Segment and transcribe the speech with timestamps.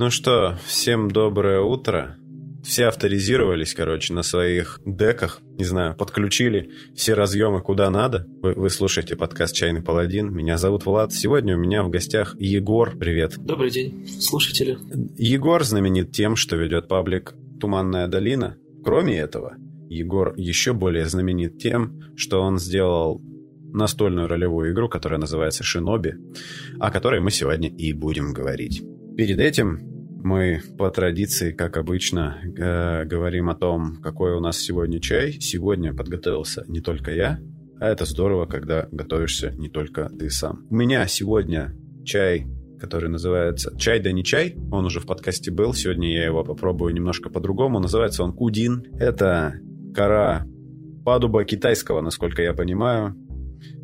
[0.00, 2.16] Ну что, всем доброе утро.
[2.64, 8.26] Все авторизировались, короче, на своих деках, не знаю, подключили все разъемы куда надо.
[8.40, 10.32] Вы, вы слушаете подкаст «Чайный паладин».
[10.32, 11.12] Меня зовут Влад.
[11.12, 12.96] Сегодня у меня в гостях Егор.
[12.96, 13.34] Привет.
[13.36, 14.78] Добрый день, слушатели.
[15.18, 18.56] Егор знаменит тем, что ведет паблик «Туманная долина».
[18.82, 19.56] Кроме этого,
[19.90, 23.20] Егор еще более знаменит тем, что он сделал
[23.74, 26.14] настольную ролевую игру, которая называется «Шиноби»,
[26.78, 28.82] о которой мы сегодня и будем говорить.
[29.16, 29.80] Перед этим
[30.22, 35.32] мы по традиции, как обычно, э, говорим о том, какой у нас сегодня чай.
[35.40, 37.40] Сегодня подготовился не только я,
[37.80, 40.66] а это здорово, когда готовишься не только ты сам.
[40.70, 42.46] У меня сегодня чай,
[42.78, 44.56] который называется «Чай да не чай».
[44.70, 45.74] Он уже в подкасте был.
[45.74, 47.78] Сегодня я его попробую немножко по-другому.
[47.78, 48.84] Называется он «Кудин».
[48.98, 49.54] Это
[49.94, 50.46] кора
[51.04, 53.16] падуба китайского, насколько я понимаю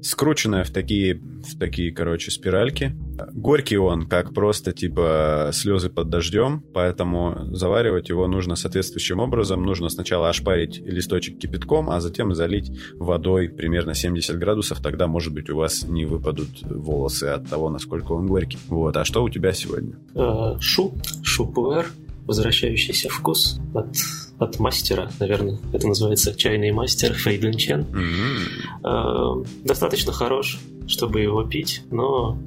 [0.03, 2.97] скрученная в такие, в такие, короче, спиральки.
[3.33, 9.63] Горький он, как просто, типа, слезы под дождем, поэтому заваривать его нужно соответствующим образом.
[9.63, 15.51] Нужно сначала ошпарить листочек кипятком, а затем залить водой примерно 70 градусов, тогда, может быть,
[15.51, 18.59] у вас не выпадут волосы от того, насколько он горький.
[18.69, 19.97] Вот, а что у тебя сегодня?
[20.15, 21.87] Э, шу, шупуэр,
[22.27, 23.97] возвращающийся вкус от
[24.39, 27.83] от мастера, наверное, это называется чайный мастер Фейден Чен.
[27.83, 29.43] Mm-hmm.
[29.43, 32.39] Э, достаточно хорош, чтобы его пить, но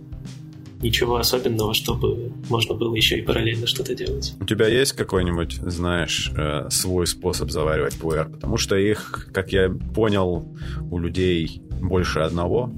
[0.82, 4.34] ничего особенного, чтобы можно было еще и параллельно что-то делать.
[4.40, 8.30] У тебя есть какой-нибудь, знаешь, э, свой способ заваривать пуэр?
[8.30, 10.48] Потому что их, как я понял,
[10.90, 12.72] у людей больше одного.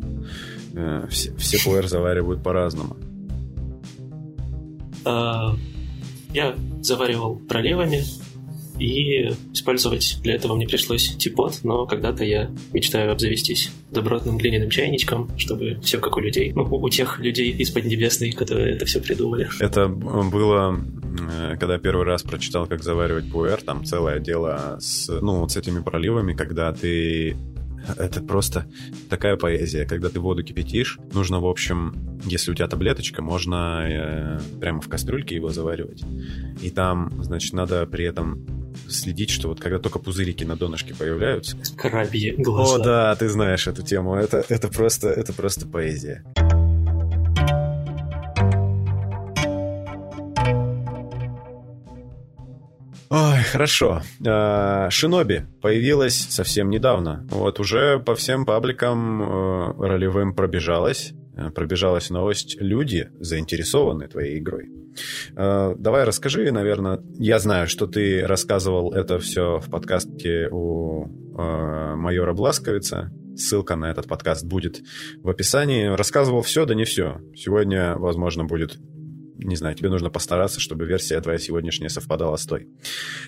[0.73, 2.97] Э, все, все пуэр заваривают по-разному.
[5.03, 5.55] А,
[6.33, 8.03] я заваривал проливами,
[8.81, 15.29] и использовать для этого мне пришлось типот, но когда-то я мечтаю обзавестись добротным глиняным чайничком,
[15.37, 19.47] чтобы все как у людей, ну, у тех людей из Поднебесной, которые это все придумали.
[19.59, 20.79] Это было,
[21.31, 25.57] э, когда первый раз прочитал, как заваривать пуэр, там целое дело с, ну, вот с
[25.57, 27.35] этими проливами, когда ты
[27.97, 28.67] это просто
[29.09, 29.85] такая поэзия.
[29.85, 34.89] Когда ты воду кипятишь, нужно, в общем, если у тебя таблеточка, можно э, прямо в
[34.89, 36.03] кастрюльке его заваривать.
[36.61, 38.45] И там, значит, надо при этом
[38.87, 41.57] следить, что вот когда только пузырики на донышке появляются...
[41.77, 42.75] Крабьи глаза.
[42.75, 44.15] О, да, ты знаешь эту тему.
[44.15, 46.23] Это, это, просто, это просто поэзия.
[53.13, 54.01] Ой, хорошо.
[54.25, 57.27] А, Шиноби появилась совсем недавно.
[57.29, 61.11] Вот уже по всем пабликам э, ролевым пробежалась.
[61.35, 62.55] Э, пробежалась новость.
[62.61, 64.69] Люди заинтересованы твоей игрой.
[65.35, 67.01] Э, давай расскажи, наверное.
[67.19, 71.07] Я знаю, что ты рассказывал это все в подкасте у
[71.37, 73.11] э, майора Бласковица.
[73.35, 74.81] Ссылка на этот подкаст будет
[75.17, 75.87] в описании.
[75.87, 77.19] Рассказывал все, да не все.
[77.35, 78.79] Сегодня, возможно, будет
[79.41, 82.67] не знаю, тебе нужно постараться, чтобы версия твоя сегодняшняя совпадала с той.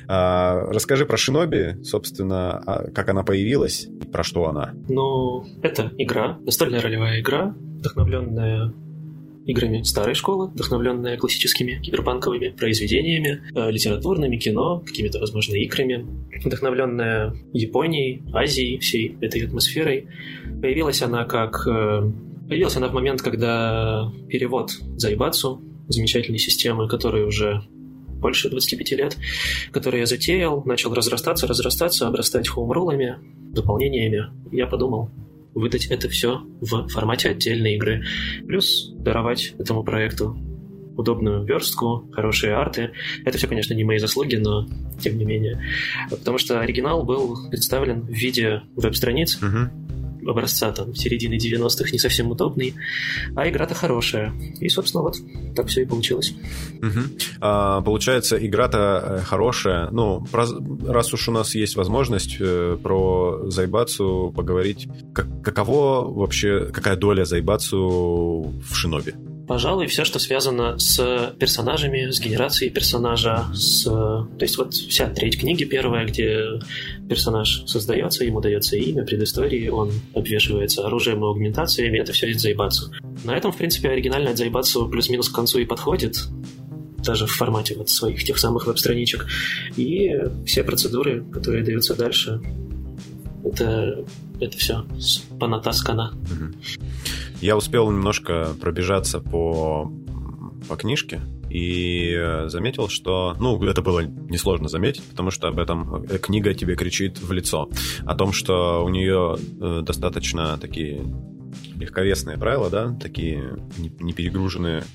[0.07, 4.74] А, расскажи про Шиноби, собственно, а, как она появилась и про что она.
[4.90, 8.74] Ну, это игра, настольная ролевая игра, вдохновленная
[9.46, 16.06] играми старой школы, вдохновленная классическими киберпанковыми произведениями, э, литературными, кино, какими-то, возможно, играми,
[16.44, 20.07] вдохновленная Японией, Азией, всей этой атмосферой.
[20.62, 21.68] Появилась она как...
[21.68, 22.09] Э,
[22.47, 27.64] появилась она в момент, когда перевод Зайбацу, замечательной системы, которая уже
[28.24, 29.18] больше 25 лет,
[29.72, 33.18] который я затеял, начал разрастаться, разрастаться, обрастать хоумролами,
[33.52, 34.28] дополнениями.
[34.52, 35.12] Я подумал,
[35.54, 38.04] выдать это все в формате отдельной игры.
[38.48, 40.38] Плюс даровать этому проекту
[40.96, 42.92] удобную верстку, хорошие арты.
[43.26, 44.68] Это все, конечно, не мои заслуги, но
[45.02, 45.62] тем не менее.
[46.10, 49.83] Потому что оригинал был представлен в виде веб-страниц, uh-huh
[50.28, 52.74] образца там середины 90-х не совсем удобный,
[53.36, 54.34] а игра-то хорошая.
[54.60, 55.18] И, собственно, вот
[55.56, 56.34] так все и получилось.
[56.82, 57.00] Угу.
[57.42, 59.90] А, получается, игра-то э, хорошая.
[59.92, 60.46] Ну, про,
[60.88, 67.26] раз уж у нас есть возможность э, про Зайбацу поговорить, как, каково вообще, какая доля
[67.26, 69.14] Зайбацу в Шиноби?
[69.48, 73.84] Пожалуй, все, что связано с персонажами, с генерацией персонажа, с...
[73.84, 76.60] То есть вот вся треть книги первая, где
[77.10, 82.92] персонаж создается, ему дается имя, предыстории, он обвешивается оружием и аугментациями, это все из Зайбацу.
[83.25, 86.24] На этом, в принципе, оригинальная Зайбацу плюс-минус к концу и подходит,
[87.04, 89.25] даже в формате вот своих тех самых веб-страничек.
[89.75, 90.10] И
[90.45, 92.40] все процедуры, которые даются дальше,
[93.44, 94.06] это,
[94.40, 94.86] это все
[95.40, 96.13] понатаскано.
[97.44, 99.92] Я успел немножко пробежаться по,
[100.69, 101.19] по книжке
[101.50, 103.36] и заметил, что...
[103.38, 107.69] Ну, это было несложно заметить, потому что об этом э, книга тебе кричит в лицо.
[108.06, 111.04] О том, что у нее э, достаточно такие
[111.75, 114.86] легковесные правила, да, такие не перегруженные.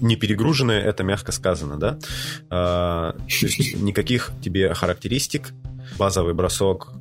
[0.00, 1.98] Не перегруженные, это мягко сказано, да.
[2.48, 5.52] А, то есть никаких тебе характеристик,
[5.98, 6.94] базовый бросок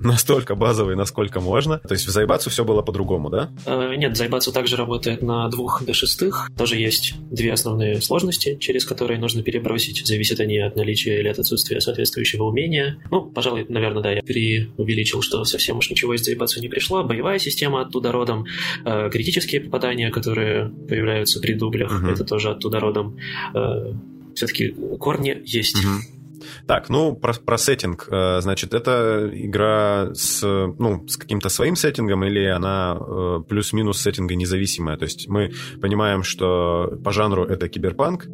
[0.00, 1.78] настолько базовый, насколько можно.
[1.78, 3.50] То есть в Зайбацу все было по-другому, да?
[3.66, 6.50] Э, нет, Зайбацу также работает на двух до шестых.
[6.56, 10.06] Тоже есть две основные сложности, через которые нужно перебросить.
[10.06, 12.98] Зависят они от наличия или от отсутствия соответствующего умения.
[13.10, 17.04] Ну, пожалуй, наверное, да, я преувеличил, что совсем уж ничего из Зайбацу не пришло.
[17.04, 18.46] Боевая система оттуда родом.
[18.84, 22.06] Э, критические попадания, которые появляются при дублях, угу.
[22.06, 23.18] это тоже оттуда родом.
[23.54, 23.92] Э,
[24.34, 25.84] все-таки корни есть.
[25.84, 26.19] Угу.
[26.66, 28.08] Так, ну, про, про сеттинг.
[28.10, 34.34] Э, значит, это игра с, ну, с каким-то своим сеттингом или она э, плюс-минус сеттинга
[34.34, 34.96] независимая?
[34.96, 38.26] То есть мы понимаем, что по жанру это киберпанк,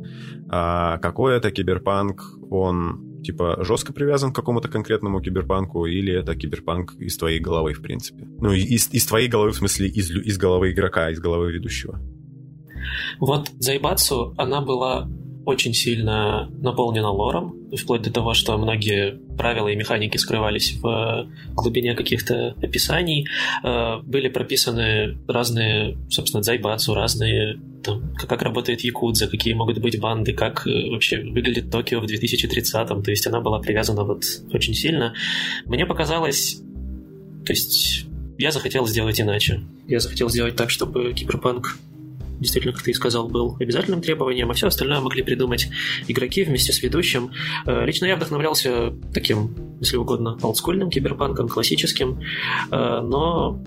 [0.49, 6.95] а какой это киберпанк, он типа жестко привязан к какому-то конкретному киберпанку, или это киберпанк
[6.95, 8.25] из твоей головы, в принципе?
[8.41, 12.01] Ну, из, из твоей головы, в смысле, из, из головы игрока, из головы ведущего.
[13.19, 15.09] Вот Зайбацу, она была
[15.47, 21.95] очень сильно наполнена лором, вплоть до того, что многие правила и механики скрывались в глубине
[21.95, 23.29] каких-то описаний.
[23.63, 30.33] Э, были прописаны разные, собственно, дзайбацу, разные там, как работает Якудза, какие могут быть банды,
[30.33, 33.05] как э, вообще выглядит Токио в 2030-м.
[33.05, 35.15] То есть она была привязана вот очень сильно.
[35.65, 36.61] Мне показалось,
[37.45, 38.07] то есть
[38.37, 39.63] я захотел сделать иначе.
[39.87, 41.79] Я захотел сделать так, чтобы киберпанк
[42.41, 45.69] действительно, как ты и сказал, был обязательным требованием, а все остальное могли придумать
[46.09, 47.31] игроки вместе с ведущим.
[47.67, 52.21] Э, лично я вдохновлялся таким, если угодно, олдскульным киберпанком, классическим,
[52.71, 53.63] э, но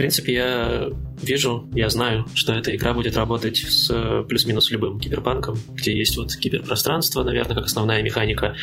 [0.00, 0.88] принципе, я
[1.20, 6.16] вижу, я знаю, что эта игра будет работать с э, плюс-минус любым киберпанком, где есть
[6.16, 8.56] вот киберпространство, наверное, как основная механика,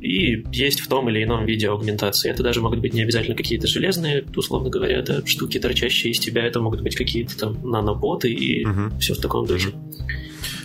[0.00, 2.30] и есть в том или ином виде аугментации.
[2.30, 6.44] Это даже могут быть не обязательно какие-то железные, условно говоря, да, штуки, торчащие из тебя,
[6.44, 8.98] это могут быть какие-то там наноботы и угу.
[8.98, 9.68] все в таком духе.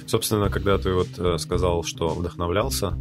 [0.07, 2.97] Собственно, когда ты вот э, сказал, что вдохновлялся,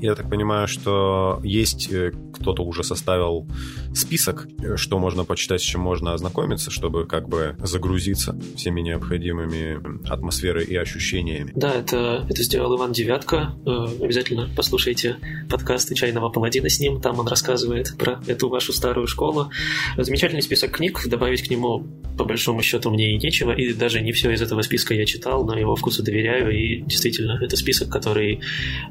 [0.00, 3.46] я так понимаю, что есть э, кто-то уже составил
[3.94, 10.08] список, э, что можно почитать, с чем можно ознакомиться, чтобы как бы загрузиться всеми необходимыми
[10.10, 11.52] атмосферой и ощущениями.
[11.54, 13.54] Да, это, это сделал Иван Девятка.
[13.64, 15.16] Обязательно послушайте
[15.48, 17.00] подкасты «Чайного паладина» с ним.
[17.00, 19.50] Там он рассказывает про эту вашу старую школу.
[19.96, 21.00] Замечательный список книг.
[21.06, 23.52] Добавить к нему, по большому счету, мне и нечего.
[23.52, 27.38] И даже не все из этого списка я читал, но его вкусу доверяю и действительно,
[27.42, 28.40] это список, который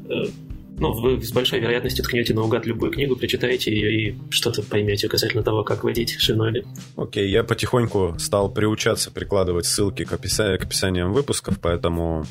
[0.08, 0.24] э,
[0.78, 5.42] ну, вы с большой вероятностью ткнете наугад любую книгу, прочитаете ее и что-то поймете касательно
[5.42, 6.64] того, как водить шиноби.
[6.96, 12.24] Окей, okay, я потихоньку стал приучаться прикладывать ссылки к, описанию, к описаниям выпусков, поэтому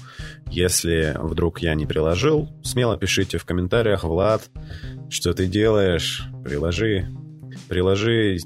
[0.49, 4.49] если вдруг я не приложил, смело пишите в комментариях, Влад,
[5.09, 7.07] что ты делаешь, приложи,
[7.67, 8.37] приложи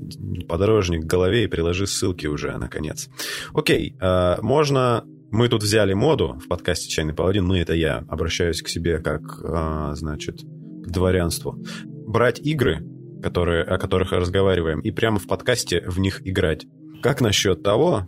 [0.47, 3.09] подорожник к голове и приложи ссылки уже, наконец.
[3.53, 8.61] Окей, э, можно мы тут взяли моду в подкасте «Чайный паладин», мы— это я, обращаюсь
[8.61, 11.57] к себе как, а, значит, к дворянству.
[12.05, 12.85] Брать игры,
[13.23, 16.65] которые, о которых разговариваем, и прямо в подкасте в них играть.
[17.01, 18.05] Как насчет того,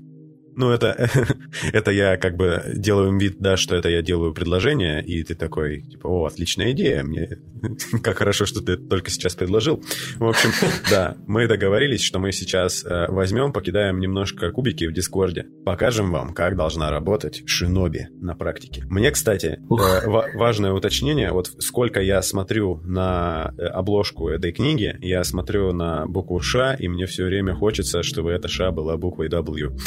[0.56, 1.10] ну, это,
[1.74, 5.36] это я как бы делаю им вид, да, что это я делаю предложение, и ты
[5.36, 7.40] такой, типа, о, отличная идея, мне
[8.04, 9.84] как хорошо, что ты только сейчас предложил.
[10.18, 10.50] В общем,
[10.90, 16.34] да, мы договорились, что мы сейчас э, возьмем, покидаем немножко кубики в Дискорде, покажем вам,
[16.34, 18.84] как должна работать Шиноби на практике.
[18.90, 25.24] Мне, кстати, э, важное уточнение, вот сколько я смотрю на э, обложку этой книги, я
[25.24, 29.78] смотрю на букву Ш, и мне все время хочется, чтобы эта Ш была буквой W.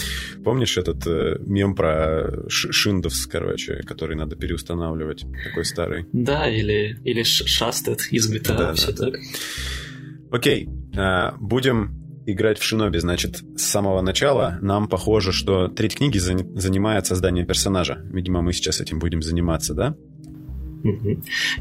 [0.56, 5.26] Помнишь этот э, мем про Шиндовс, короче, который надо переустанавливать?
[5.44, 6.06] Такой старый.
[6.14, 9.10] Да, или, или Шастед из GTA, да, все да.
[9.10, 9.20] так.
[10.30, 16.16] Окей, а, будем играть в Шиноби, значит, с самого начала нам похоже, что треть книги
[16.16, 18.00] занимает создание персонажа.
[18.10, 19.94] Видимо, мы сейчас этим будем заниматься, да?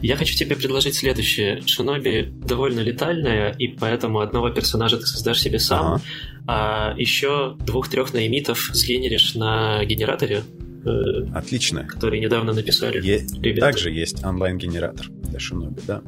[0.02, 1.62] Я хочу тебе предложить следующее.
[1.66, 6.02] Шиноби довольно летальная, и поэтому одного персонажа ты создашь себе сам, ага.
[6.48, 10.44] а еще двух-трех наимитов сгенеришь на генераторе.
[10.86, 11.86] Э, Отлично.
[11.86, 13.02] Который недавно написали.
[13.04, 16.02] Е- также есть онлайн-генератор для Шиноби, да.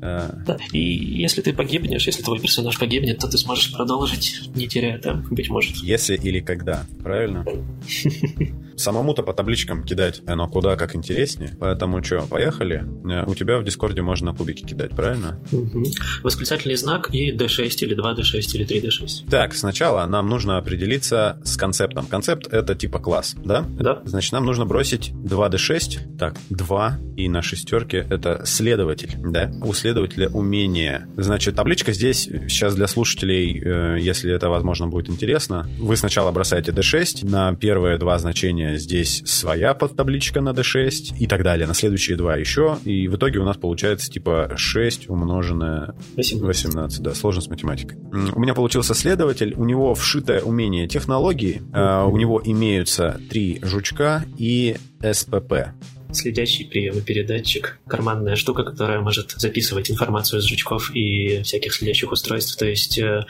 [0.00, 0.58] Э, да.
[0.72, 5.26] И если ты погибнешь, если твой персонаж погибнет, то ты сможешь продолжить, не теряя там,
[5.30, 5.76] быть может.
[5.76, 7.44] Если или когда, правильно?
[8.76, 11.56] Самому-то по табличкам кидать оно куда как интереснее.
[11.58, 12.84] Поэтому что, поехали?
[13.10, 15.40] Э, у тебя в Дискорде можно кубики кидать, правильно?
[15.50, 15.84] Угу.
[16.22, 19.30] Восклицательный знак и D6 или 2D6 или 3D6.
[19.30, 22.06] Так, сначала нам нужно определиться с концептом.
[22.06, 23.64] Концепт это типа класс, да?
[23.78, 24.02] Да.
[24.06, 26.16] Значит, нам нужно бросить 2D6.
[26.16, 29.50] Так, 2 и на шестерке это следователь, да?
[29.62, 31.08] У следователя умение.
[31.16, 35.68] Значит, табличка здесь сейчас для слушателей, э, если это, возможно, будет интересно.
[35.78, 41.42] Вы сначала бросаете D6, на первые два значения здесь своя подтабличка на D6 и так
[41.42, 41.66] далее.
[41.66, 42.78] На следующие два еще.
[42.84, 46.42] И в итоге у нас получается типа 6 умноженное 18.
[46.42, 47.98] 18 да, сложно с математикой.
[48.34, 53.95] У меня получился следователь, у него вшитое умение технологии, э, у него имеются три жучка
[54.38, 55.72] и СПП
[56.16, 62.12] следящий прием и передатчик, карманная штука, которая может записывать информацию с жучков и всяких следящих
[62.12, 62.56] устройств.
[62.56, 63.26] То есть э,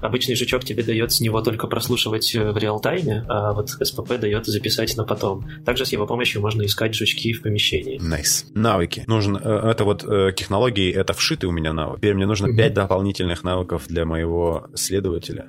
[0.00, 4.46] обычный жучок тебе дает с него только прослушивать э, в реал-тайме, а вот СПП дает
[4.46, 5.46] записать на потом.
[5.64, 8.00] Также с его помощью можно искать жучки в помещении.
[8.00, 8.46] Nice.
[8.54, 9.04] Навыки.
[9.06, 10.00] Нужен, э, это вот
[10.34, 11.98] технологии, это вшитый у меня навык.
[11.98, 12.56] Теперь мне нужно mm-hmm.
[12.56, 15.48] 5 дополнительных навыков для моего следователя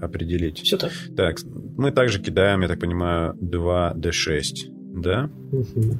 [0.00, 0.60] определить.
[0.60, 0.92] Все так.
[1.16, 1.38] Так,
[1.76, 4.54] мы также кидаем, я так понимаю, 2D6.
[4.94, 5.30] Да?
[5.52, 5.98] Угу.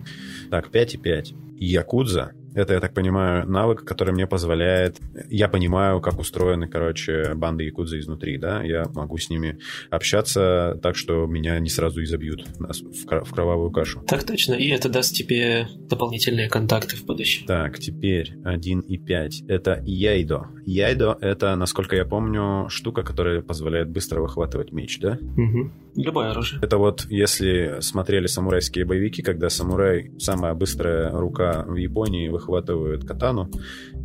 [0.51, 1.35] Так, 5 и 5.
[1.57, 4.99] Якудза это, я так понимаю, навык, который мне позволяет...
[5.29, 8.63] Я понимаю, как устроены, короче, банды якудзы изнутри, да?
[8.63, 9.59] Я могу с ними
[9.91, 14.03] общаться так, что меня не сразу изобьют в кровавую кашу.
[14.07, 17.47] Так точно, и это даст тебе дополнительные контакты в будущем.
[17.47, 19.43] Так, теперь 1 и 5.
[19.49, 20.49] Это яйдо.
[20.67, 25.19] Яйдо— это, насколько я помню, штука, которая позволяет быстро выхватывать меч, да?
[25.37, 25.71] Угу.
[25.97, 26.61] Любое оружие.
[26.63, 33.51] Это вот, если смотрели самурайские боевики, когда самурай, самая быстрая рука в Японии, выхватывают катану,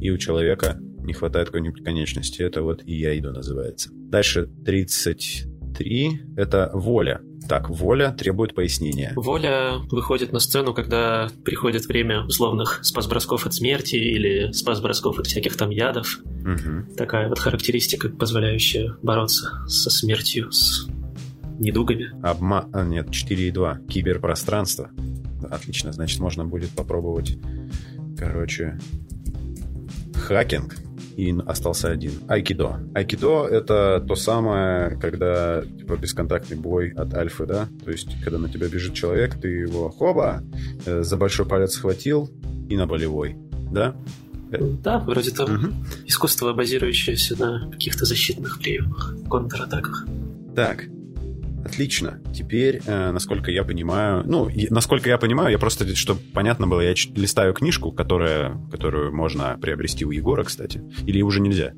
[0.02, 2.42] и у человека не хватает какой-нибудь конечности.
[2.42, 3.90] Это вот и яйдо называется.
[3.94, 7.22] Дальше 33— это воля.
[7.48, 9.14] Так, воля требует пояснения.
[9.16, 15.56] Воля выходит на сцену, когда приходит время условных спас-бросков от смерти или спас-бросков от всяких
[15.56, 16.20] там ядов.
[16.26, 16.96] Угу.
[16.98, 20.88] Такая вот характеристика, позволяющая бороться со смертью, с
[21.60, 22.12] недугами.
[22.24, 22.68] Обма...
[22.74, 23.88] А, нет, 4,2.
[23.88, 24.90] Киберпространство.
[25.52, 27.38] Отлично, значит, можно будет попробовать
[28.18, 28.78] Короче,
[30.16, 30.76] хакинг,
[31.18, 32.12] и остался один.
[32.28, 32.80] Айкидо.
[32.94, 37.68] Айкидо— это то самое, когда типа бесконтактный бой от альфы, да?
[37.84, 40.44] То есть, когда на тебя бежит человек, ты его хоба,
[40.86, 42.30] э, за большой палец схватил
[42.70, 43.38] и на болевой,
[43.72, 43.96] да?
[44.84, 45.54] Да, вроде того.
[45.54, 45.74] Угу.
[46.06, 50.06] Искусство, базирующееся на каких-то защитных приемах, контратаках.
[50.56, 50.86] Так,
[51.66, 52.20] Отлично.
[52.32, 56.80] Теперь, э, насколько я понимаю, ну, и, насколько я понимаю, я просто, чтобы понятно было,
[56.80, 61.74] я листаю книжку, которая, которую можно приобрести у Егора, кстати, или уже нельзя?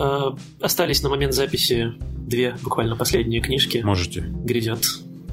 [0.00, 0.30] Э,
[0.62, 1.92] остались на момент записи
[2.26, 3.82] две буквально последние книжки.
[3.84, 4.22] Можете.
[4.22, 4.86] Грядет,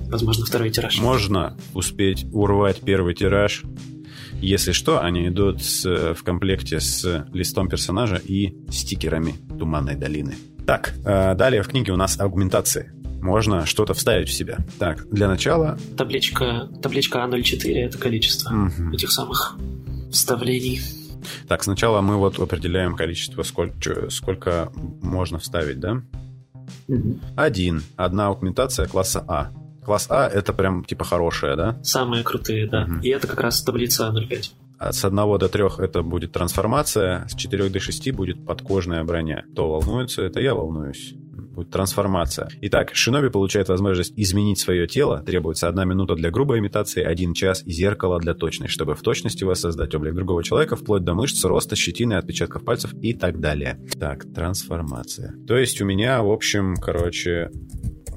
[0.08, 1.00] возможно, второй тираж.
[1.00, 3.64] Можно успеть урвать первый тираж.
[4.42, 10.36] Если что, они идут с, в комплекте с листом персонажа и стикерами Туманной долины.
[10.70, 12.92] Так, э, далее в книге у нас аргументации.
[13.24, 14.60] Можно что-то вставить в себя.
[14.78, 15.80] Так, для начала...
[15.98, 18.94] Табличка, табличка А04— это количество угу.
[18.94, 19.58] этих самых
[20.12, 20.80] вставлений.
[21.48, 24.72] Так, сначала мы вот определяем количество, сколько, сколько
[25.02, 26.04] можно вставить, да?
[26.88, 27.20] Угу.
[27.36, 27.82] Один.
[27.96, 29.50] Одна аугментация класса А.
[29.84, 31.80] Класс А— это прям типа хорошая, да?
[31.82, 32.84] Самые крутые, да.
[32.84, 33.00] Угу.
[33.02, 34.52] И это как раз таблица А05.
[34.80, 39.44] А с 1 до 3 это будет трансформация, с 4 до 6 будет подкожная броня.
[39.52, 41.16] Кто волнуется, это я волнуюсь.
[41.60, 42.48] Будет трансформация.
[42.62, 45.22] Итак, Шиноби получает возможность изменить свое тело.
[45.26, 49.44] Требуется одна минута для грубой имитации, один час и зеркало для точной, чтобы в точности
[49.44, 53.80] воссоздать облик другого человека, вплоть до мышц, роста, щетины, отпечатков пальцев и так далее.
[54.00, 55.36] Так, трансформация.
[55.46, 57.52] То есть у меня, в общем, короче,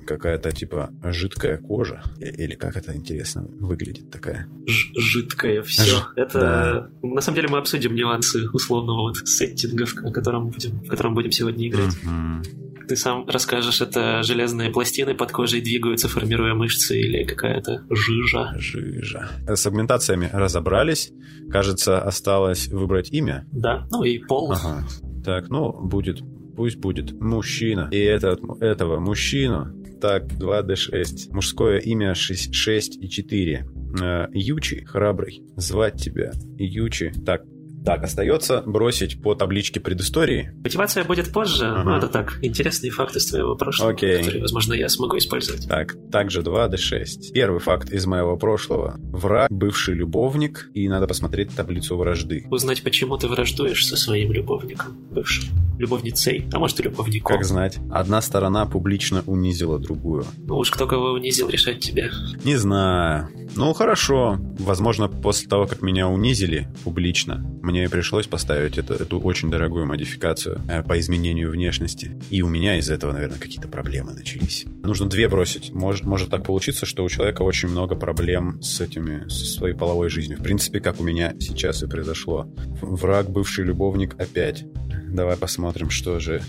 [0.07, 2.03] какая-то типа жидкая кожа.
[2.19, 4.49] Или как это интересно выглядит такая?
[4.67, 5.97] Ж жидкое все.
[5.97, 6.03] Ж...
[6.17, 7.07] Это да.
[7.07, 11.33] на самом деле мы обсудим нюансы условного вот сеттинга, в котором будем, в котором будем
[11.33, 11.97] сегодня играть.
[12.05, 12.87] Mm-hmm.
[12.89, 18.55] Ты сам расскажешь, это железные пластины под кожей двигаются, формируя мышцы, или какая-то жижа?
[18.59, 19.31] Жижа.
[19.47, 21.13] С агментациями разобрались.
[21.51, 23.47] Кажется, осталось выбрать имя.
[23.53, 24.53] Да, ну и пол.
[24.53, 24.85] Ага.
[25.25, 26.23] Так, ну, будет
[26.57, 27.89] пусть будет мужчина.
[27.91, 31.33] И этот, этого мужчину так, 2D6.
[31.33, 33.67] Мужское имя 6, 6 и 4.
[34.03, 35.45] Э, Ючи, храбрый.
[35.57, 36.33] Звать тебя.
[36.59, 37.13] Ючи.
[37.25, 37.43] Так,
[37.85, 40.53] так, остается бросить по табличке предыстории.
[40.63, 41.83] Мотивация будет позже, ага.
[41.83, 44.19] но это так, интересные факты из твоего прошлого, Окей.
[44.19, 45.69] которые, возможно, я смогу использовать.
[45.69, 47.33] Так, также 2d6.
[47.33, 48.97] Первый факт из моего прошлого.
[48.99, 52.47] Враг, бывший любовник, и надо посмотреть таблицу вражды.
[52.51, 55.45] Узнать, почему ты враждуешь со своим любовником, бывшим.
[55.83, 57.37] Любовницей, а может и любовником.
[57.37, 57.79] Как знать.
[57.91, 60.25] Одна сторона публично унизила другую.
[60.39, 62.11] Ну уж кто кого унизил, решать тебе.
[62.45, 63.29] Не знаю.
[63.57, 64.39] Ну, хорошо.
[64.59, 70.61] Возможно, после того, как меня унизили публично, мне пришлось поставить это, эту очень дорогую модификацию
[70.69, 72.17] э, по изменению внешности.
[72.31, 74.65] И у меня из-за этого, наверное, какие-то проблемы начались.
[74.83, 75.73] Нужно две бросить.
[75.73, 80.09] Может, может так получиться, что у человека очень много проблем с этими, со своей половой
[80.09, 80.39] жизнью.
[80.39, 82.49] В принципе, как у меня сейчас и произошло.
[82.81, 84.65] Враг, бывший любовник опять.
[85.12, 86.43] Давай посмотрим, что же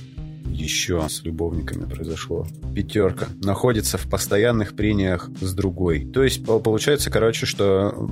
[0.46, 2.46] еще с любовниками произошло.
[2.76, 3.28] Пятерка.
[3.42, 6.06] Находится в постоянных прениях с другой.
[6.06, 8.10] То есть получается, короче, что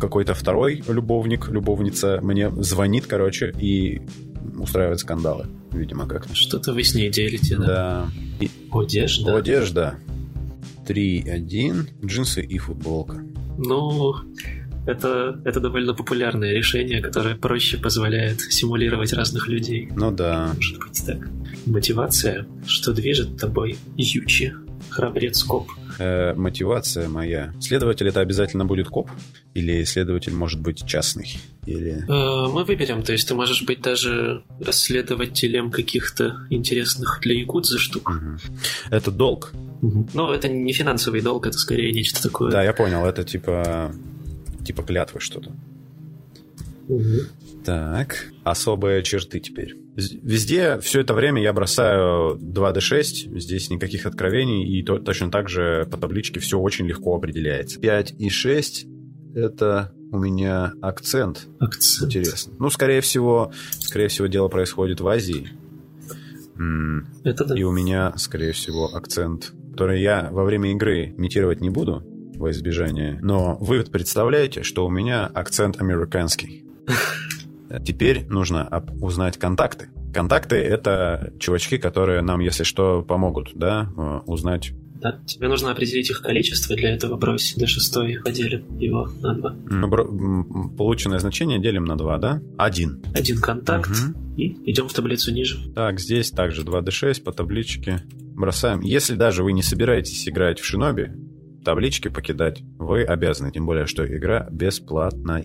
[0.00, 4.02] какой-то второй любовник, любовница мне звонит, короче, и
[4.58, 6.34] устраивает скандалы, видимо, как-то.
[6.34, 7.66] Что-то вы с ней делите, да?
[7.66, 8.08] Да.
[8.40, 8.50] И...
[8.72, 9.36] Одежда.
[9.36, 9.94] Одежда.
[10.88, 12.04] 3-1.
[12.04, 13.22] Джинсы и футболка.
[13.56, 14.16] Ну,
[14.86, 19.88] это, это довольно популярное решение, которое проще позволяет симулировать разных людей.
[19.94, 20.52] Ну да.
[20.54, 21.28] Может быть так.
[21.66, 24.54] Мотивация, что движет тобой Ючи,
[24.90, 25.70] храбрец коп.
[25.98, 27.52] Э, мотивация моя.
[27.60, 29.10] Следователь это обязательно будет коп?
[29.54, 31.38] Или следователь может быть частный?
[31.66, 32.04] Или...
[32.08, 38.10] Э, мы выберем, то есть ты можешь быть даже расследователем каких-то интересных для якудзы штук.
[38.10, 38.56] Угу.
[38.90, 39.52] Это долг.
[39.82, 40.08] Угу.
[40.14, 42.50] Но это не финансовый долг, это скорее нечто такое.
[42.50, 43.92] Да, я понял, это типа
[44.64, 45.52] типа клятвы что-то.
[46.88, 47.64] Угу.
[47.64, 49.76] Так, особые черты теперь.
[49.94, 55.86] Везде все это время я бросаю 2D6, здесь никаких откровений, и то, точно так же
[55.90, 57.78] по табличке все очень легко определяется.
[57.78, 58.86] 5 и 6—
[59.34, 61.46] это у меня акцент.
[61.60, 62.14] Акцент.
[62.14, 62.54] Интересно.
[62.58, 65.48] Ну, скорее всего, скорее всего, дело происходит в Азии.
[67.24, 67.58] Это да.
[67.58, 72.02] И у меня, скорее всего, акцент, который я во время игры имитировать не буду,
[72.42, 73.18] во избежание.
[73.22, 76.64] Но вы представляете, что у меня акцент американский.
[77.86, 78.68] Теперь нужно
[79.00, 79.88] узнать контакты.
[80.12, 84.72] Контакты— это чувачки, которые нам, если что, помогут, да, э, узнать
[85.02, 89.56] да, тебе нужно определить их количество, для этого брось до шестой, поделим его на два.
[90.78, 92.40] Полученное значение делим на два, да?
[92.56, 93.02] Один.
[93.12, 94.36] Один контакт, угу.
[94.36, 95.58] и идем в таблицу ниже.
[95.74, 98.04] Так, здесь также 2d6 по табличке
[98.36, 98.80] бросаем.
[98.80, 101.10] Если даже вы не собираетесь играть в Шиноби,
[101.64, 105.42] таблички покидать вы обязаны, тем более, что игра бесплатная.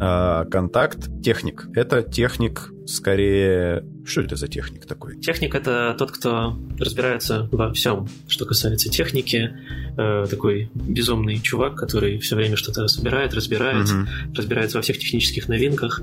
[0.00, 1.68] А, контакт техник.
[1.74, 3.84] Это техник скорее...
[4.04, 5.18] Что это за техник такой?
[5.20, 9.50] Техник— это тот, кто разбирается во всем, что касается техники.
[9.98, 14.06] Э, такой безумный чувак, который все время что-то собирает, разбирает, угу.
[14.34, 16.02] разбирается во всех технических новинках,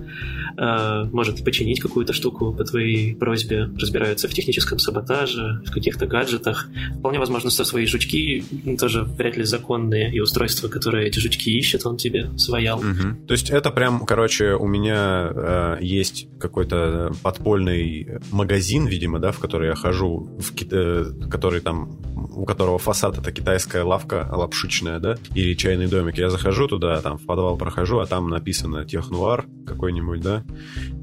[0.58, 6.67] э, может починить какую-то штуку по твоей просьбе, разбирается в техническом саботаже, в каких-то гаджетах.
[7.00, 8.43] Вполне возможно, что свои жучки
[8.78, 12.80] тоже вряд ли законные, и устройства, которые эти жучки ищут, он тебе своял.
[12.80, 13.28] Угу.
[13.28, 19.31] То есть это прям, короче, у меня э, есть какой-то какой-то подпольный магазин, видимо, да,
[19.31, 20.67] в который я хожу, в ки...
[20.71, 21.99] Э, который там,
[22.36, 26.17] у которого фасад это китайская лавка лапшичная, да, или чайный домик.
[26.17, 30.43] Я захожу туда, там в подвал прохожу, а там написано технуар какой-нибудь, да,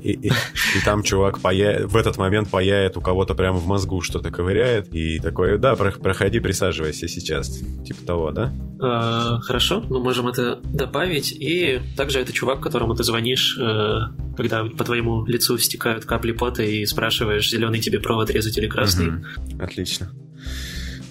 [0.03, 1.87] и, и, и там чувак пая...
[1.87, 6.41] в этот момент паяет у кого-то прямо в мозгу что-то ковыряет, и такой, да, проходи,
[6.41, 8.53] присаживайся сейчас, типа того, да?
[8.83, 14.01] А, хорошо, мы можем это добавить, и также это чувак, которому ты звонишь, э,
[14.37, 19.09] когда по твоему лицу стекают капли пота и спрашиваешь, зеленый тебе провод резать или красный.
[19.09, 19.63] Угу.
[19.63, 20.13] Отлично.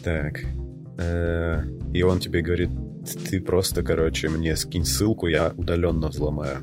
[0.03, 0.41] Так.
[0.97, 2.69] Э, и он тебе говорит,
[3.29, 6.59] ты просто, короче, мне скинь ссылку, я удаленно взломаю.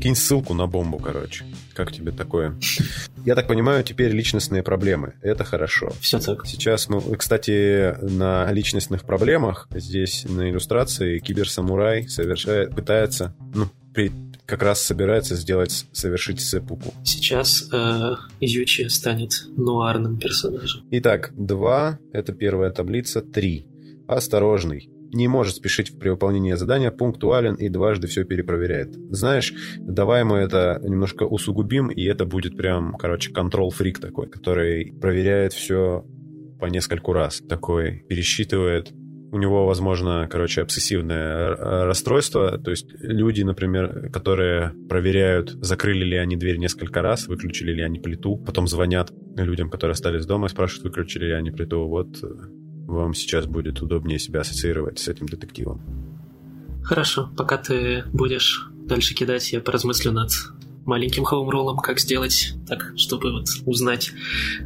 [0.00, 1.44] Кинь ссылку на бомбу, короче.
[1.74, 2.58] Как тебе такое?
[3.26, 5.14] Я так понимаю, теперь личностные проблемы.
[5.20, 5.92] Это хорошо.
[6.00, 6.46] Все так.
[6.46, 14.10] Сейчас мы, кстати, на личностных проблемах здесь на иллюстрации киберсамурай совершает, пытается, ну, при,
[14.50, 16.92] как раз собирается сделать, совершить сепуку.
[17.04, 20.82] Сейчас э, Ючи станет нуарным персонажем.
[20.90, 23.66] Итак, два— это первая таблица, три.
[24.08, 24.90] Осторожный.
[25.12, 28.94] Не может спешить при выполнении задания, пунктуален и дважды все перепроверяет.
[29.10, 35.52] Знаешь, давай мы это немножко усугубим, и это будет прям, короче, контрол-фрик такой, который проверяет
[35.52, 36.04] все
[36.60, 37.40] по нескольку раз.
[37.48, 38.92] Такой пересчитывает
[39.32, 42.58] у него, возможно, короче, обсессивное расстройство.
[42.58, 48.00] То есть люди, например, которые проверяют, закрыли ли они дверь несколько раз, выключили ли они
[48.00, 51.86] плиту, потом звонят людям, которые остались дома, спрашивают, выключили ли они плиту.
[51.86, 52.26] Вот э,
[52.86, 55.80] вам сейчас будет удобнее себя ассоциировать с этим детективом.
[56.82, 60.30] Хорошо, пока ты будешь дальше кидать, я поразмыслю над
[60.86, 64.12] маленьким хоумролом, как сделать так, чтобы вот узнать,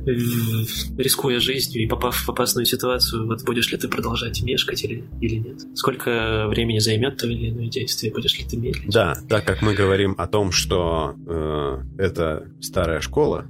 [0.05, 5.37] рискуя жизнью и попав в опасную ситуацию, вот будешь ли ты продолжать мешкать или, или
[5.37, 5.61] нет.
[5.75, 8.93] Сколько времени займет то или иное действие, будешь ли ты медлить.
[8.93, 13.47] Да, так как мы говорим о том, что э, это старая школа,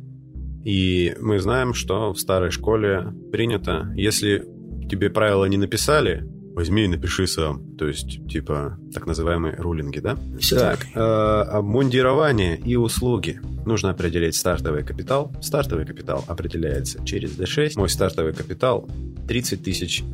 [0.65, 4.47] и мы знаем, что в старой школе принято, если
[4.89, 7.77] тебе правила не написали, возьми и напиши сам.
[7.77, 10.17] То есть, типа, так называемые рулинги, да?
[10.39, 13.41] Все так, э, обмундирование и услуги.
[13.67, 15.33] Нужно определить стартовый капитал.
[15.43, 17.73] Стартовый капитал определяется через D6.
[17.77, 18.89] Мой стартовый капитал
[19.27, 20.05] 30 тысяч.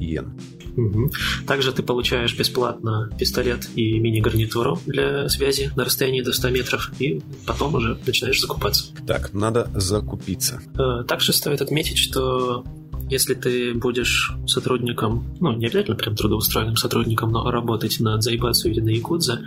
[0.76, 1.10] Угу.
[1.46, 7.20] Также ты получаешь бесплатно пистолет и мини-гарнитуру для связи на расстоянии до 100 метров, и
[7.44, 8.94] потом уже начинаешь закупаться.
[9.06, 10.62] Так, надо закупиться.
[10.78, 12.64] Э, также стоит отметить, что
[13.10, 18.80] если ты будешь сотрудником, ну, не обязательно прям трудоустроенным сотрудником, но работать на Зайбацу или
[18.80, 19.40] на Якудза,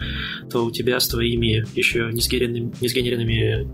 [0.51, 3.67] то у тебя с твоими еще не сгенеренными, не сгенеренными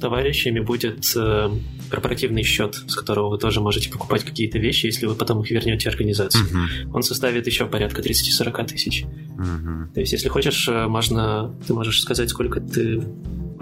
[0.00, 1.50] товарищами будет э,
[1.90, 5.88] корпоративный счет, с которого вы тоже можете покупать какие-то вещи, если вы потом их вернете
[5.88, 6.42] организации.
[6.42, 6.94] Мгм.
[6.94, 9.04] Он составит еще порядка 30-40 тысяч.
[9.36, 9.90] Мгм.
[9.92, 13.02] То есть, если хочешь, э, можно, ты можешь сказать, сколько ты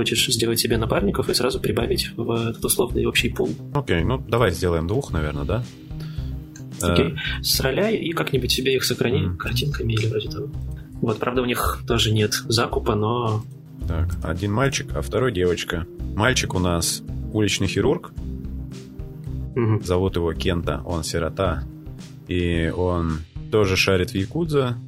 [0.00, 3.50] хочешь сделать себе напарников и сразу прибавить в этот условный общий пул.
[3.74, 5.62] Окей, ну давай сделаем двух, наверное, да?
[6.82, 7.16] Э, Окей.
[7.42, 9.36] Сроляй и как-нибудь себе их сохрани Мгм.
[9.36, 10.48] картинками или вроде того.
[11.02, 13.44] Вот, правда, у них тоже нет закупа, но
[13.86, 15.86] Так, один мальчик, а второй девочка.
[16.16, 17.02] Мальчик у нас
[17.34, 18.12] уличный хирург,
[19.54, 21.62] мгм, зовут его Кента, он сирота,
[22.26, 23.18] и он
[23.52, 24.78] тоже шарит в Якудза,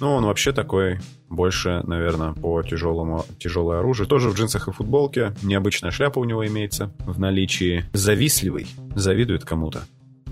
[0.00, 4.06] ну, он вообще такой, больше, наверное, по тяжелому, тяжелое оружие.
[4.06, 7.84] Тоже в джинсах и футболке, необычная шляпа у него имеется в наличии.
[7.92, 9.84] Завистливый, завидует кому-то.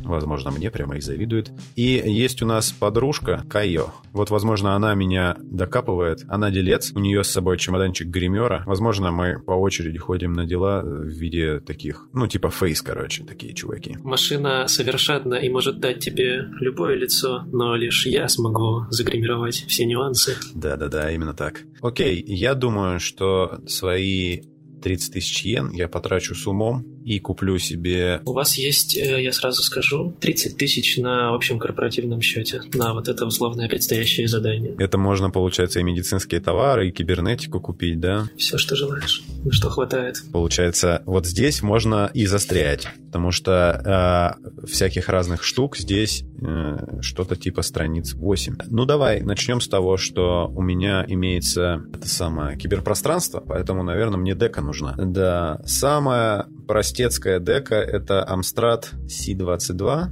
[0.05, 1.51] Возможно, мне прямо и завидует.
[1.77, 3.93] И есть у нас подружка Кайо.
[4.13, 6.25] Вот, возможно, она меня докапывает.
[6.29, 6.93] Она делец.
[6.95, 8.63] У нее с собой чемоданчик гримера.
[8.67, 13.55] Возможно, мы по очереди ходим на дела в виде таких, ну, типа фейс, короче, такие
[13.55, 13.97] чуваки.
[14.03, 20.37] машина совершенна и может дать тебе любое лицо, но лишь я смогу загримировать все нюансы.
[20.55, 21.63] Да-да-да, именно так.
[21.81, 24.43] Окей, я думаю, что свои
[24.83, 28.21] 30 тысяч йен я потрачу с умом и куплю себе...
[28.25, 33.09] У вас есть, э, я сразу скажу, 30 тысяч на общем корпоративном счете на вот
[33.09, 34.75] это условное предстоящее задание.
[34.79, 38.29] Это можно, получается, и медицинские товары, и кибернетику купить, да?
[38.37, 40.23] Все, что желаешь, на что хватает.
[40.33, 47.37] Получается, вот здесь можно и застрять, потому что э, всяких разных штук здесь э, что-то
[47.37, 48.57] типа страниц 8.
[48.69, 54.35] Ну давай, начнем с того, что у меня имеется это самое киберпространство, поэтому, наверное, мне
[54.35, 54.95] дека нужна.
[54.99, 60.09] Да, самая простецкая дека— это Amstrad C22.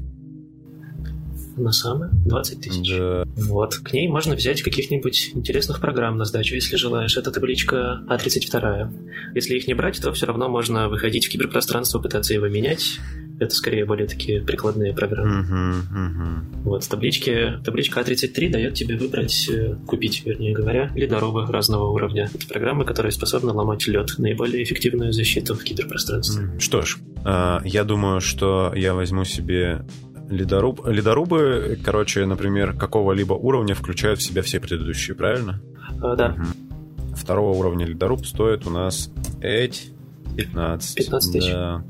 [1.57, 2.99] На самое 20 тысяч.
[2.99, 7.17] Да, Вот, к ней можно взять каких-нибудь интересных программ на сдачу, если желаешь.
[7.17, 9.35] Это табличка А32.
[9.35, 12.99] Если их не брать, то все равно можно выходить в киберпространство, пытаться его менять.
[13.41, 15.41] Это скорее более такие прикладные программы.
[15.43, 16.47] Мгм, мгм.
[16.65, 22.31] Вот, в табличке, табличка А33 дает тебе выбрать, э, купить, вернее говоря, ледорубы разного уровня.
[22.35, 26.45] Это программы, которые способны ломать лед, наиболее эффективную защиту в киберпространстве.
[26.45, 29.87] М, Что ж, а, я думаю, что я возьму себе
[30.29, 30.87] ледоруб.
[30.87, 35.63] Ледорубы, короче, например, какого-либо уровня включают в себя все предыдущие, правильно?
[36.03, 37.17] А, да, Мгм.
[37.17, 39.91] Второго уровня ледоруб стоит у нас эть
[40.37, 40.95] 15.
[40.97, 41.51] 15 тысяч.
[41.53, 41.85] Да.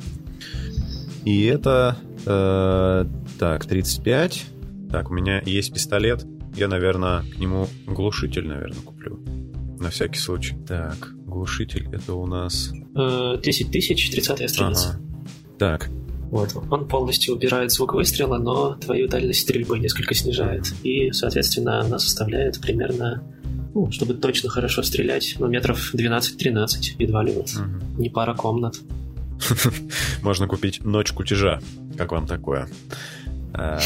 [1.25, 1.97] И это...
[2.27, 3.05] э,
[3.39, 4.45] так, 35.
[4.91, 6.27] Так, у меня есть пистолет.
[6.57, 9.21] Я, наверное, к нему глушитель, наверное, куплю.
[9.79, 10.57] На всякий случай.
[10.67, 12.73] Так, глушитель это у нас...
[12.97, 14.89] Э, 10 тысяч, 30 страница.
[14.91, 15.01] Ага.
[15.59, 15.91] Так,
[16.31, 16.55] Вот.
[16.71, 20.73] Он полностью убирает звук выстрела, но твою дальность стрельбы несколько снижает.
[20.83, 23.23] И, соответственно, она составляет примерно,
[23.75, 26.67] ну, чтобы точно хорошо стрелять, ну, метров 12-13,
[26.99, 27.53] едва ли вот.
[27.55, 28.01] мгм.
[28.01, 28.77] Не пара комнат.
[30.23, 31.61] Можно купить ночь кутежа.
[31.97, 32.69] Как вам такое?
[33.53, 33.81] А,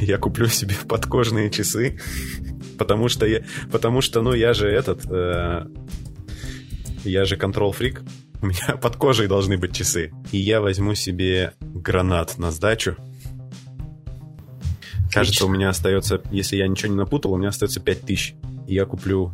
[0.00, 1.98] Я куплю себе подкожные часы,
[2.78, 5.66] потому что я, потому что, ну, я же этот, э,
[7.04, 8.02] я же контрол-фрик,
[8.42, 10.12] у меня под кожей должны быть часы.
[10.32, 12.96] И я возьму себе гранат на сдачу.
[15.12, 18.34] Кажется, у меня остается, если я ничего не напутал, у меня остается 5000.
[18.66, 19.32] И я куплю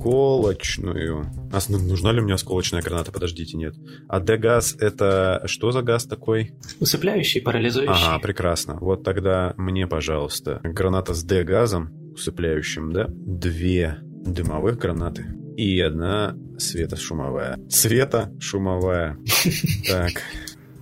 [0.00, 1.26] осколочную.
[1.52, 3.12] А нужна ли мне осколочная граната?
[3.12, 3.74] Подождите, нет.
[4.08, 6.54] А Д-газ это что за газ такой?
[6.80, 7.92] Усыпляющий, парализующий.
[7.92, 8.78] Ага, прекрасно.
[8.80, 13.06] Вот тогда мне, пожалуйста, граната с Д-газом, усыпляющим, да?
[13.08, 17.58] Две дымовых гранаты и одна светошумовая.
[17.68, 19.18] Светошумовая.
[19.86, 20.12] Так.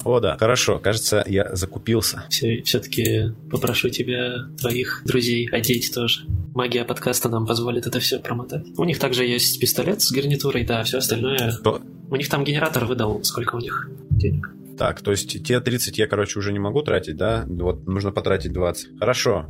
[0.05, 0.79] О, да, хорошо.
[0.79, 2.25] Кажется, я закупился.
[2.31, 6.21] Все, все-таки попрошу тебя, твоих друзей, одеть тоже.
[6.55, 8.67] Магия подкаста нам позволит это все промотать.
[8.77, 11.53] У них также есть пистолет с гарнитурой, да, все остальное.
[11.63, 11.81] То-
[12.11, 14.51] У них там генератор выдал, сколько у них денег.
[14.79, 17.45] Так, то есть те 30 я, короче, уже не могу тратить, да?
[17.49, 18.99] Вот нужно потратить 20.
[18.99, 19.47] Хорошо.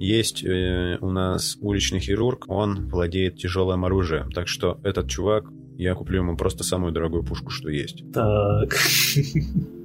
[0.00, 4.30] Есть э, у нас уличный хирург, он владеет тяжелым оружием.
[4.32, 5.44] Так что этот чувак,
[5.78, 8.02] я куплю ему просто самую дорогую пушку, что есть.
[8.12, 8.76] Так.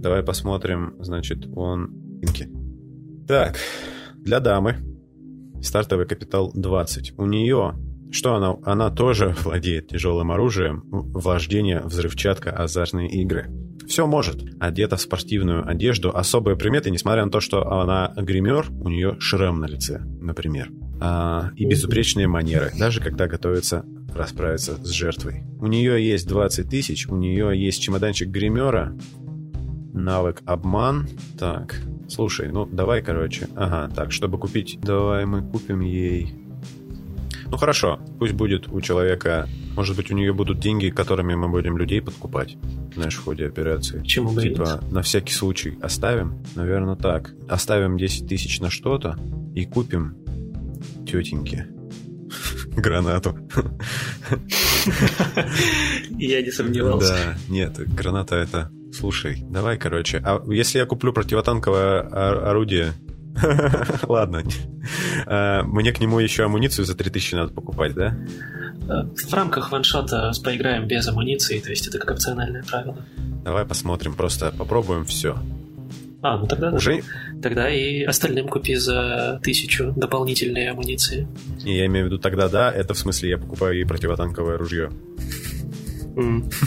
[0.00, 2.22] Давай посмотрим, значит, он...
[3.26, 3.56] Так,
[4.16, 4.76] для дамы
[5.62, 7.18] стартовый капитал 20.
[7.18, 7.74] У нее
[8.10, 8.56] что она?
[8.64, 13.50] Она тоже владеет тяжелым оружием, вождение, взрывчатка, азартные игры.
[13.86, 14.42] Все может.
[14.60, 16.14] Одета в спортивную одежду.
[16.14, 20.70] Особые приметы, несмотря на то, что она гример, у нее шрам на лице, например.
[21.00, 23.84] А, и безупречные манеры, даже когда готовится
[24.14, 25.44] расправиться с жертвой.
[25.60, 28.96] У нее есть 20 тысяч, у нее есть чемоданчик гримера,
[30.04, 31.08] навык обман.
[31.38, 33.48] Так, слушай, ну давай, короче.
[33.56, 34.78] Ага, так, чтобы купить...
[34.80, 36.34] Давай мы купим ей
[37.50, 41.78] ну хорошо, пусть будет у человека, может быть, у нее будут деньги, которыми мы будем
[41.78, 42.58] людей подкупать,
[42.94, 44.02] знаешь, в ходе операции.
[44.04, 46.42] Чему бы Типа, на всякий случай оставим?
[46.56, 47.32] Наверное, так.
[47.48, 49.16] Оставим 10 тысяч на что-то
[49.54, 50.16] и купим
[51.06, 51.68] тетеньке
[52.80, 53.36] гранату.
[56.10, 57.12] Я не сомневался.
[57.12, 58.70] Да, нет, граната это...
[58.92, 62.00] Слушай, давай, короче, а если я куплю противотанковое
[62.48, 62.94] орудие,
[64.08, 64.42] Ладно.
[65.26, 68.16] А, мне к нему еще амуницию за 3000 надо покупать, да?
[68.86, 73.04] В рамках ваншота поиграем без амуниции, то есть это как опциональное правило.
[73.44, 75.36] Давай посмотрим, просто попробуем все.
[76.20, 76.96] А, ну тогда Уже...
[76.96, 77.40] да.
[77.42, 81.28] Тогда и остальным купи за тысячу дополнительной амуниции.
[81.64, 84.90] И я имею в виду тогда да, это в смысле я покупаю ей противотанковое ружье.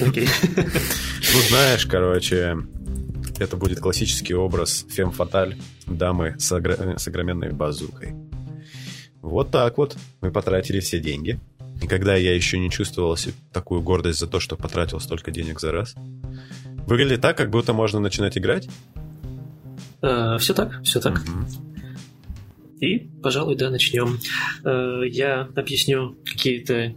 [0.01, 0.27] Окей.
[0.55, 2.57] Ну, знаешь, короче,
[3.39, 6.97] это будет классический образ фем-фаталь дамы с, огр...
[6.97, 8.13] с огроменной базукой.
[9.21, 11.39] Вот так вот мы потратили все деньги.
[11.81, 13.17] И когда я еще не чувствовал
[13.51, 15.95] такую гордость за то, что потратил столько денег за раз,
[16.85, 18.69] выглядит так, как будто можно начинать играть?
[20.01, 21.21] Э, все так, все так.
[22.79, 24.17] И, пожалуй, да, начнем.
[24.63, 26.93] Э, я объясню какие-то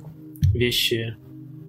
[0.55, 1.17] вещи,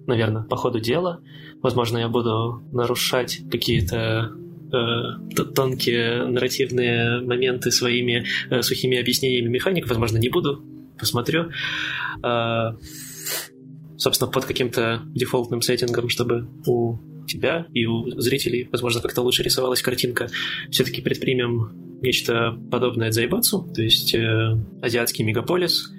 [0.06, 1.20] наверное, по ходу дела.
[1.62, 4.32] Возможно, я буду нарушать какие-то
[4.72, 10.64] э, тонкие нарративные моменты своими э, сухими объяснениями механик, возможно, не буду,
[10.98, 11.50] посмотрю.
[12.22, 12.72] Э,
[13.98, 19.82] собственно, под каким-то дефолтным сеттингом, чтобы у тебя и у зрителей, возможно, как-то лучше рисовалась
[19.82, 20.28] картинка,
[20.70, 25.90] все-таки предпримем нечто подобное Дзайбацу, то есть э, азиатский мегаполис,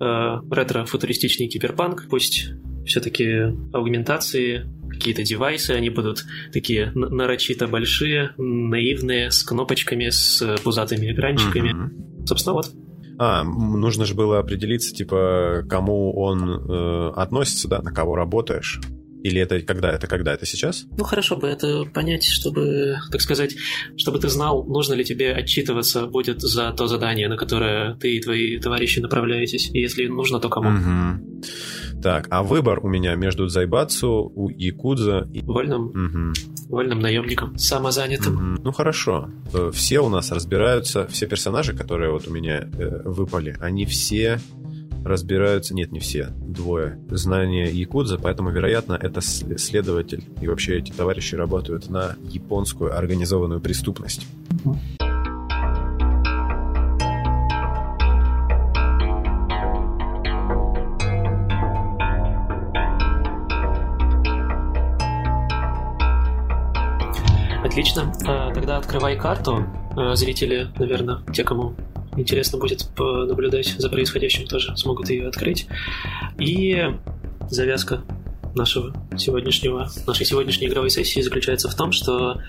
[0.00, 2.50] э, ретро-футуристичный киберпанк, пусть
[2.86, 11.70] все-таки аугментации, какие-то девайсы, они будут такие нарочито большие, наивные, с кнопочками, с пузатыми экранчиками.
[11.70, 12.26] Mm-hmm.
[12.26, 12.70] Собственно, вот.
[13.18, 18.80] А, нужно же было определиться, типа, кому он э, относится, да, на кого работаешь.
[19.22, 19.90] Или это когда?
[19.92, 20.32] Это когда?
[20.32, 20.86] Это сейчас?
[20.96, 23.54] Ну, хорошо бы это понять, чтобы, так сказать,
[23.96, 28.20] чтобы ты знал, нужно ли тебе отчитываться будет за то задание, на которое ты и
[28.20, 29.70] твои товарищи направляетесь.
[29.72, 30.70] И если нужно, то кому.
[30.70, 32.00] Угу.
[32.02, 35.42] Так, а выбор у меня между Зайбацу, у Якудза и...
[35.42, 36.32] Вольным, угу.
[36.68, 38.54] вольным наемником, самозанятым.
[38.54, 38.62] Угу.
[38.64, 39.30] Ну хорошо.
[39.52, 44.40] Э, все у нас разбираются, все персонажи, которые вот у меня э, выпали, они все
[45.04, 51.34] разбираются, нет, не все, двое, знания якудза, поэтому, вероятно, это следователь и вообще эти товарищи
[51.34, 54.26] работают на японскую организованную преступность.
[67.70, 68.12] Отлично.
[68.26, 69.64] А, тогда открывай карту.
[69.96, 71.74] А, зрители, наверное, те, кому
[72.20, 75.66] интересно будет наблюдать за происходящим, тоже смогут ее открыть.
[76.38, 76.86] И
[77.48, 78.02] завязка
[78.54, 82.40] нашего сегодняшнего, нашей сегодняшней игровой сессии заключается в том, что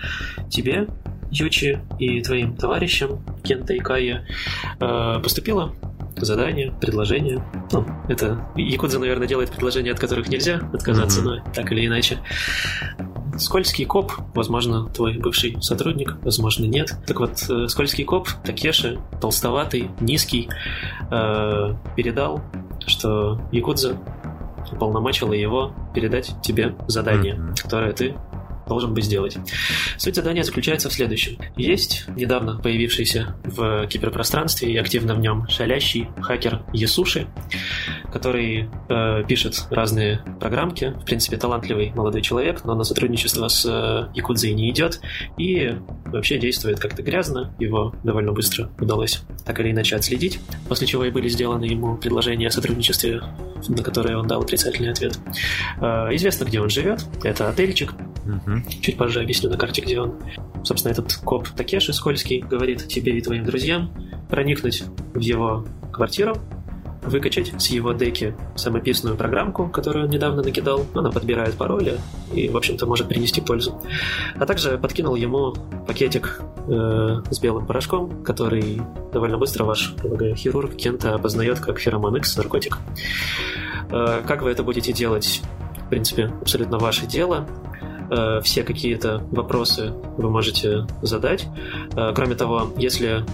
[0.50, 0.88] тебе,
[1.32, 4.28] Ючи и твоим товарищам Кента и Кая
[4.80, 5.74] а, поступило
[6.18, 7.42] задание, предложение.
[7.72, 11.42] Ну, это Якудза, наверное, делает предложения, от которых нельзя отказаться, mm-hmm.
[11.46, 12.20] но так или иначе.
[13.38, 16.94] Скользкий коп, возможно, твой бывший сотрудник, возможно, нет.
[17.08, 20.50] Так вот, э, скользкий коп Такеши, толстоватый, низкий,
[21.10, 22.42] э, передал,
[22.86, 23.98] что Якудза
[24.72, 27.62] уполномочила его передать тебе задание, mm-hmm.
[27.62, 28.16] которое ты
[28.68, 29.38] должен бы сделать.
[29.98, 31.38] Суть задания заключается в следующем.
[31.58, 37.28] Есть недавно появившийся в киберпространстве и активно в нем шалящий хакер Ясуши,
[38.12, 40.94] который э, пишет разные программки.
[41.02, 45.02] В принципе, талантливый молодой человек, но на сотрудничество с э, Якудзой не идет
[45.38, 47.54] и вообще действует как-то грязно.
[47.60, 52.48] Его довольно быстро удалось так или иначе отследить, после чего и были сделаны ему предложения
[52.48, 53.22] о сотрудничестве,
[53.68, 55.18] на которые он дал отрицательный ответ.
[55.80, 57.06] Э, известно, где он живет.
[57.24, 57.94] Это отельчик.
[58.26, 58.82] Угу.
[58.82, 60.20] Чуть позже объясню на карте, где он.
[60.64, 63.92] Собственно, этот коп Такеши Скользкий говорит тебе и твоим друзьям
[64.30, 66.38] проникнуть в его квартиру,
[67.04, 70.86] выкачать с его деки самописную программку, которую он недавно накидал.
[70.94, 72.00] Она подбирает пароли
[72.34, 73.82] и, в общем-то, может принести пользу.
[74.36, 75.54] А также подкинул ему
[75.88, 82.18] пакетик э, с белым порошком, который довольно быстро ваш, полагаю, хирург Кента опознает как феромон
[82.18, 82.78] X наркотик.
[83.92, 85.42] Э, как вы это будете делать?
[85.86, 87.48] В принципе, абсолютно ваше дело.
[88.12, 91.48] Э, все какие-то вопросы вы можете задать.
[91.96, 93.26] Э, кроме того, если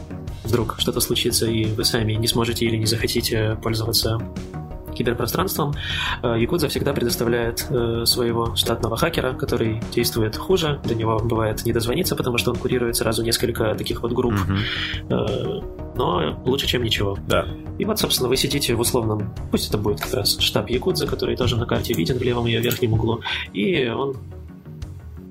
[0.48, 4.20] вдруг что-то случится и вы сами не сможете или не захотите пользоваться
[4.96, 5.76] киберпространством,
[6.24, 7.60] э, Якудза всегда предоставляет
[8.06, 10.80] своего штатного хакера, который действует хуже.
[10.84, 14.34] До него бывает не дозвониться, потому что он курирует сразу несколько таких вот групп.
[14.34, 15.94] Mm-hmm.
[15.98, 17.18] Но лучше, чем ничего.
[17.28, 17.46] Да.
[17.80, 21.36] И вот, собственно, вы сидите в условном, пусть это будет как раз штаб Якудза, который
[21.36, 23.22] тоже на карте виден в левом ее верхнем углу,
[23.54, 24.16] и он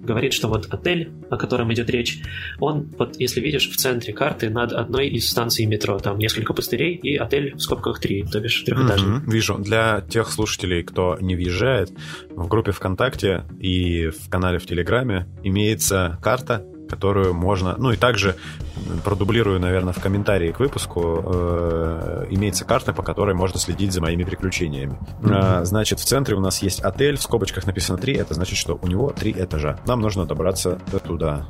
[0.06, 2.22] говорит, что вот отель, о котором идет речь,
[2.58, 5.98] он, вот если видишь, в центре карты над одной из станций метро.
[5.98, 9.18] Там несколько пустырей и отель в скобках три, то бишь трехэтажный.
[9.18, 9.58] Mm-hmm, вижу.
[9.58, 11.90] Для тех слушателей, кто не въезжает,
[12.30, 17.74] в группе ВКонтакте и в канале в Телеграме имеется карта которую можно...
[17.78, 18.36] Ну и также
[19.04, 24.24] продублирую, наверное, в комментарии к выпуску, э, имеется карта, по которой можно следить за моими
[24.24, 24.98] приключениями.
[25.20, 25.62] Mm-hmm.
[25.62, 28.78] Э, значит, в центре у нас есть отель, в скобочках написано 3, это значит, что
[28.80, 29.78] у него 3 этажа.
[29.86, 31.46] Нам нужно добраться до туда.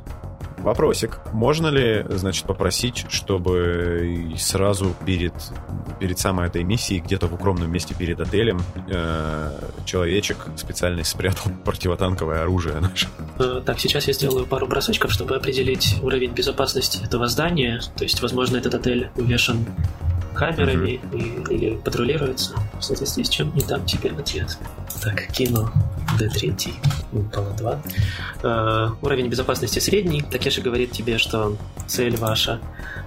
[0.57, 1.19] Вопросик.
[1.33, 5.33] Можно ли, значит, попросить, чтобы сразу перед,
[5.99, 12.41] перед самой этой миссией, где-то в укромном месте перед отелем, э, человечек специально спрятал противотанковое
[12.41, 13.07] оружие наше?
[13.39, 17.81] Э, так, сейчас я сделаю пару бросочков, чтобы определить уровень безопасности этого здания.
[17.95, 19.65] То есть, возможно, этот отель увешан
[20.33, 21.49] камерами mm-hmm.
[21.49, 24.57] и, или патрулируется, в соответствии с чем и там теперь ответ.
[25.01, 25.71] Так, кино
[26.19, 26.73] D3,
[27.13, 27.81] упало 2.
[28.43, 30.21] Э, уровень безопасности средний.
[30.21, 32.59] Такеши говорит тебе, что цель ваша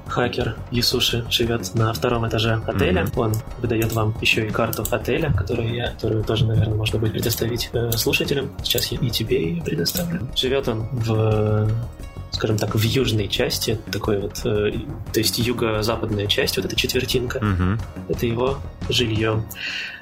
[0.06, 3.02] хакер Юсуши живет на втором этаже отеля.
[3.02, 3.20] Mm-hmm.
[3.20, 7.70] Он выдает вам еще и карту отеля, которую я, которую тоже, наверное, можно будет предоставить
[7.72, 8.50] э, слушателям.
[8.62, 10.28] Сейчас я и тебе ее предоставлю.
[10.34, 11.68] Живет он в
[12.32, 14.72] скажем так, в южной части, такой вот, э,
[15.12, 17.78] то есть юго-западная часть, вот эта четвертинка, угу.
[18.08, 18.58] это его
[18.88, 19.44] жилье.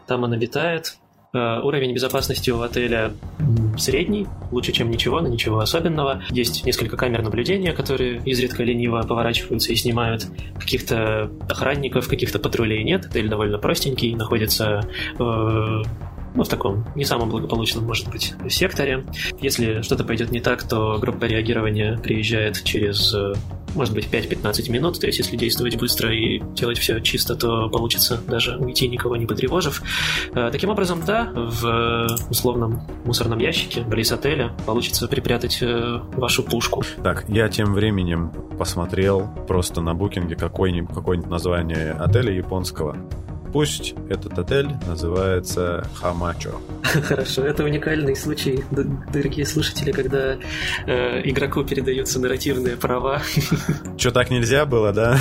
[0.07, 0.99] Там он обитает.
[1.35, 3.13] Э, уровень безопасности у отеля
[3.77, 6.23] средний, лучше, чем ничего, но ничего особенного.
[6.31, 10.27] Есть несколько камер наблюдения, которые изредка лениво поворачиваются и снимают.
[10.59, 13.07] Каких-то охранников, каких-то патрулей нет.
[13.07, 14.89] Отель довольно простенький, находится
[15.19, 15.83] э,
[16.35, 19.05] ну, в таком не самом благополучном, может быть, секторе.
[19.41, 23.35] Если что-то пойдет не так, то группа реагирования приезжает через, э,
[23.75, 25.01] может быть, 5-15 минут.
[25.01, 29.27] То есть, если действовать быстро и делать все чисто, то получится даже уйти, никого не
[29.27, 29.83] потревожив.
[30.35, 36.83] Э, таким образом, да, в условном мусорном ящике близ отеля получится припрятать э, вашу пушку.
[37.03, 42.97] Так, я тем временем посмотрел просто на букинге какое-нибудь какое название отеля японского.
[43.53, 46.61] Пусть этот отель называется Хамачо.
[46.83, 50.39] Хорошо, это уникальный случай, дорогие слушатели, когда
[50.87, 53.23] э, игроку передаются нарративные права.
[53.99, 55.19] Что так нельзя было, да?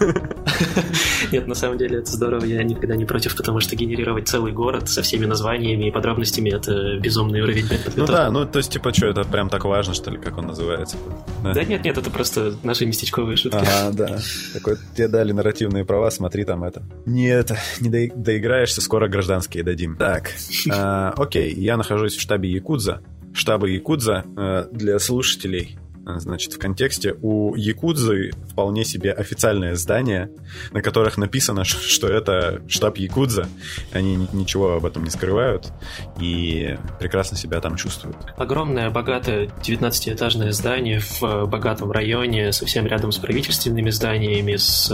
[1.32, 4.88] Нет, на самом деле это здорово, я никогда не против, потому что генерировать целый город
[4.88, 9.06] со всеми названиями и подробностями это безумный уровень Ну да, ну то есть типа что,
[9.06, 10.96] это прям так важно, что ли, как он называется?
[11.42, 13.58] Да, нет, нет, это просто наши местечковые шутки.
[13.58, 14.18] Ага, да.
[14.52, 16.82] Такой, тебе дали нарративные права, смотри там это.
[17.06, 19.96] Нет, не до, доиграешься, скоро гражданские дадим.
[19.96, 20.32] Так,
[20.70, 23.00] э, окей, я нахожусь в штабе Якудза.
[23.32, 25.78] Штаба Якудза э, для слушателей
[26.16, 30.30] Значит, в контексте у Якудзы вполне себе официальное здание,
[30.72, 33.48] на которых написано, что это штаб Якудза.
[33.92, 35.72] Они ничего об этом не скрывают
[36.20, 38.16] и прекрасно себя там чувствуют.
[38.36, 44.86] Огромное, богатое 19-этажное здание в богатом районе, совсем рядом с правительственными зданиями, с,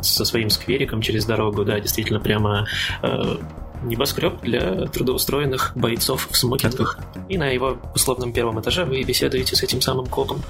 [0.00, 2.66] со своим сквериком через дорогу, да, действительно прямо
[3.02, 3.36] э,
[3.84, 6.98] небоскреб для трудоустроенных бойцов в смокингах.
[7.28, 10.42] И на его условном первом этаже вы беседуете с этим самым копом.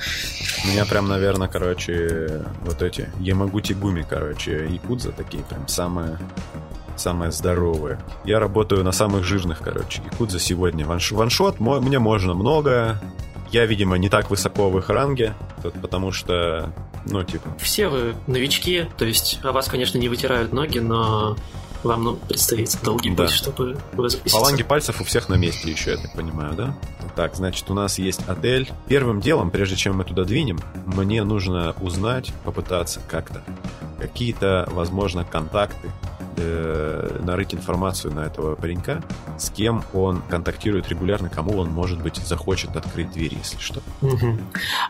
[0.64, 6.18] У меня прям, наверное, короче, вот эти Ямагути-гуми, короче, якудза такие прям самые
[6.96, 7.98] самые здоровые.
[8.24, 10.00] Я работаю на самых жирных, короче.
[10.12, 10.86] Якудза сегодня.
[10.86, 11.10] Ванш...
[11.10, 13.00] Ваншот мне можно много.
[13.50, 15.34] Я, видимо, не так высоко в их ранге,
[15.80, 16.72] потому что,
[17.06, 17.48] ну, типа...
[17.60, 21.36] Все вы новички, то есть о вас, конечно, не вытирают ноги, но
[21.84, 23.24] вам ну, предстоит долгий да.
[23.24, 24.36] путь, чтобы запуститься.
[24.36, 26.76] Фаланги пальцев у всех на месте еще, я так понимаю, да?
[27.16, 28.70] Так, значит, у нас есть отель.
[28.88, 33.42] Первым делом, прежде чем мы туда двинем, мне нужно узнать, попытаться как-то
[33.98, 35.90] какие-то, возможно, контакты,
[36.36, 39.02] э, нарыть информацию на этого паренька,
[39.38, 43.80] с кем он контактирует регулярно, кому он, может быть, захочет открыть дверь, если что.
[44.02, 44.38] Угу.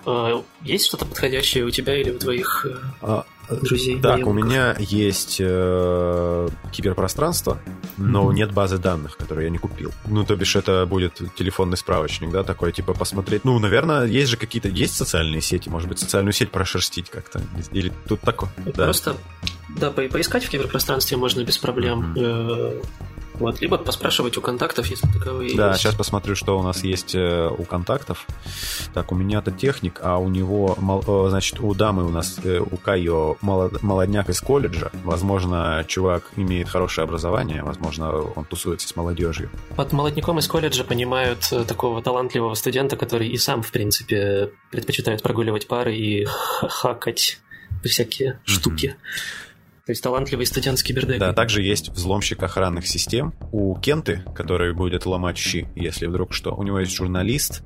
[0.07, 2.67] А, есть что-то подходящее у тебя или у твоих...
[3.03, 4.01] Э, друзей.
[4.01, 7.59] Так, у меня есть э, киберпространство,
[7.97, 8.35] но Мгм.
[8.35, 9.93] нет базы данных, которую я не купил.
[10.07, 13.45] Ну, то бишь, это будет телефонный справочник, да, такой, типа, посмотреть.
[13.45, 17.41] Ну, наверное, есть же какие-то, есть социальные сети, может быть, социальную сеть прошерстить как-то.
[17.73, 18.51] Или тут такое.
[18.65, 18.85] Да.
[18.85, 19.17] Просто,
[19.79, 22.13] да, по- поискать в киберпространстве можно без проблем.
[22.13, 22.83] Мгм.
[23.35, 25.81] Вот, либо поспрашивать у контактов, если таковые Да, есть.
[25.81, 28.27] сейчас посмотрю, что у нас есть э, у контактов.
[28.93, 30.79] Так, у меня-то техник, а у него,
[31.27, 34.91] э, значит, у дамы у нас, э, у Кайо молод- молодняк из колледжа.
[35.03, 39.51] Возможно, чувак имеет хорошее образование, возможно, он тусуется с молодежью.
[39.77, 45.67] Под молодняком из колледжа понимают такого талантливого студента, который и сам, в принципе, предпочитает прогуливать
[45.67, 47.41] пары и хакать
[47.85, 48.97] всякие штуки.
[49.87, 51.19] То есть талантливый студент с кибердеком.
[51.19, 53.35] Да, также есть взломщик охранных систем.
[53.53, 57.63] У Кенты, который будет ломать щи, если вдруг что, у него есть журналист,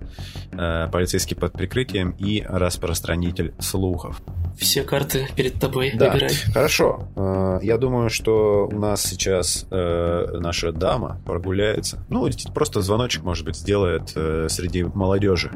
[0.51, 4.21] э, полицейский под прикрытием и распространитель слухов.
[4.59, 6.11] Все карты перед тобой Да.
[6.11, 6.31] выбирай.
[6.53, 7.09] Хорошо.
[7.14, 12.05] Э, Я думаю, что у нас сейчас э, наша дама прогуляется.
[12.09, 15.53] Ну, просто звоночек, может быть, сделает э, среди молодежи.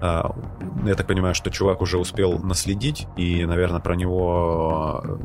[0.00, 0.36] А,
[0.86, 5.18] Я так понимаю, что чувак уже успел наследить, и, наверное, про него э,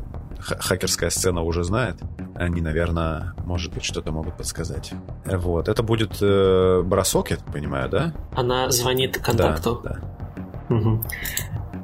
[0.46, 1.96] хакерская сцена уже знает.
[2.34, 4.92] Они, наверное, может быть, что-то могут подсказать.
[5.24, 5.68] Э, Вот.
[5.68, 8.12] Это будет э, бросок, я так понимаю, да?
[8.34, 9.80] Она звонит контакту.
[9.84, 10.74] Да, да.
[10.74, 11.02] Мгм.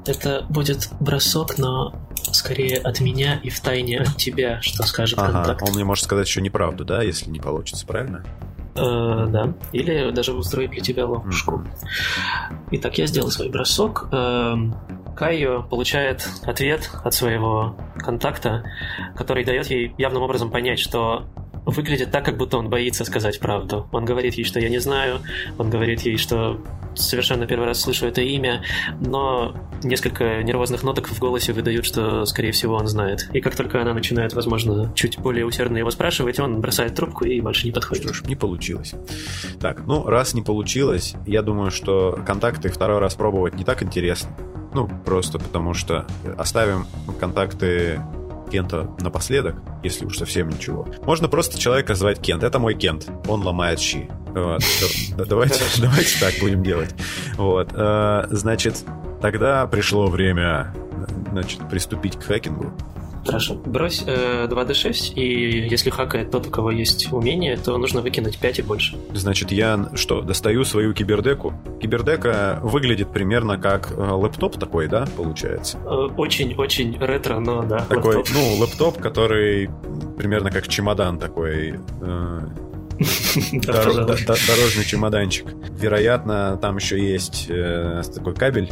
[0.06, 1.94] Это будет бросок, но
[2.32, 5.62] скорее от меня и в тайне от тебя, что скажет Ага, контакт.
[5.62, 8.24] он мне может сказать еще неправду, да, если не получится, правильно?
[8.74, 9.52] Э, да.
[9.72, 11.58] Или даже устроить для тебя ловушку.
[11.58, 11.68] Мгм.
[12.72, 14.08] Итак, я сделал свой бросок.
[14.12, 14.74] Эм,
[15.16, 18.64] Кайо получает ответ от своего контакта,
[19.16, 21.26] который дает ей явным образом понять, что
[21.64, 23.88] выглядит так, как будто он боится сказать правду.
[23.92, 25.20] Он говорит ей, что я не знаю,
[25.58, 26.60] он говорит ей, что
[26.94, 28.62] совершенно первый раз слышу это имя,
[29.00, 33.28] но несколько нервозных ноток в голосе выдают, что, скорее всего, он знает.
[33.32, 37.40] И как только она начинает, возможно, чуть более усердно его спрашивать, он бросает трубку и
[37.40, 38.04] больше не подходит.
[38.04, 38.94] Что ж, не получилось.
[39.60, 44.30] Так, ну, раз не получилось, я думаю, что контакты второй раз пробовать не так интересно.
[44.74, 46.06] Ну, просто потому что
[46.38, 46.86] оставим
[47.20, 48.00] контакты
[48.52, 50.86] Кента напоследок, если уж совсем ничего.
[51.04, 52.42] Можно просто человека звать Кент.
[52.42, 53.10] Это мой Кент.
[53.26, 54.10] Он ломает щи.
[54.34, 54.62] Вот.
[55.16, 56.94] Давайте, давайте так будем делать.
[57.36, 57.70] Вот.
[57.72, 58.84] Э, Значит,
[59.22, 60.74] тогда пришло время
[61.30, 62.72] значит, приступить к хакингу.
[63.24, 63.54] Хорошо.
[63.54, 68.58] Брось э, 2d6, и если хакает тот, у кого есть умение, то нужно выкинуть 5
[68.58, 68.96] и больше.
[69.12, 71.54] Значит, я что, достаю свою кибердеку?
[71.80, 75.78] Кибердека выглядит примерно как э, лэптоп такой, да, получается?
[75.84, 77.80] Э, Очень-очень ретро, но да.
[77.88, 78.34] Такой, лэптоп.
[78.34, 79.70] ну, лэптоп, который
[80.16, 82.40] примерно как чемодан такой, э,
[83.52, 85.46] дорожный чемоданчик.
[85.78, 88.70] Вероятно, там еще есть э, такой кабель,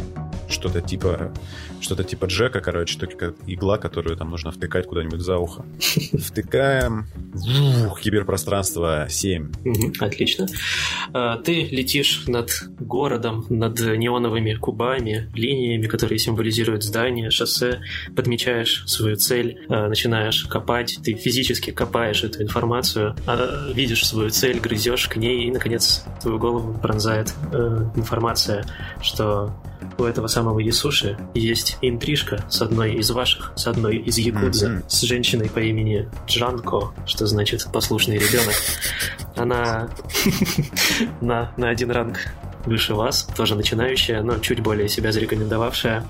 [0.51, 1.33] что-то типа
[1.79, 5.65] что-то типа джека, короче, только игла, которую там нужно втыкать куда-нибудь за ухо.
[6.19, 7.07] Втыкаем.
[7.87, 9.51] Ух, киберпространство 7.
[9.63, 10.47] Мгм, Отлично.
[11.13, 17.81] А, Ты летишь над городом, над неоновыми кубами, линиями, которые символизируют здания, шоссе,
[18.15, 24.59] подмечаешь свою цель, а, начинаешь копать, ты физически копаешь эту информацию, а, видишь свою цель,
[24.59, 28.65] грызешь к ней, и, наконец, твою голову пронзает э, информация,
[29.01, 29.53] что
[30.01, 34.83] у этого самого Ясуши есть интрижка с одной из ваших, с одной из якудза, Мгм.
[34.87, 38.55] с женщиной по имени Джанко, что значит послушный ребенок.
[39.35, 39.89] Она
[41.21, 42.19] на, на один ранг
[42.65, 46.05] выше вас, тоже начинающая, но чуть более себя зарекомендовавшая.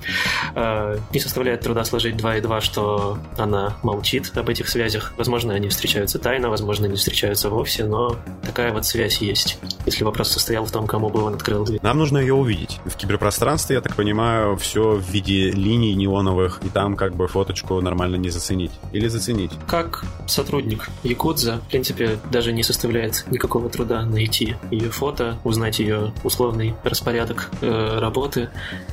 [0.55, 5.13] Э, Не составляет труда сложить 2 и 2, что она молчит об этих связях.
[5.17, 9.57] Возможно, они встречаются тайно, возможно, не встречаются вовсе, но такая вот связь есть.
[9.85, 11.79] Если вопрос состоял в том, кому бы он открыл дверь.
[11.81, 12.79] Нам нужно ее увидеть.
[12.85, 17.79] В киберпространстве, я так понимаю, все в виде линий неоновых, и там как бы фоточку
[17.81, 18.71] нормально не заценить.
[18.91, 19.51] Или заценить.
[19.67, 26.13] Как сотрудник Якудза, в принципе, даже не составляет никакого труда найти ее фото, узнать ее
[26.41, 28.49] условный распорядок э, работы.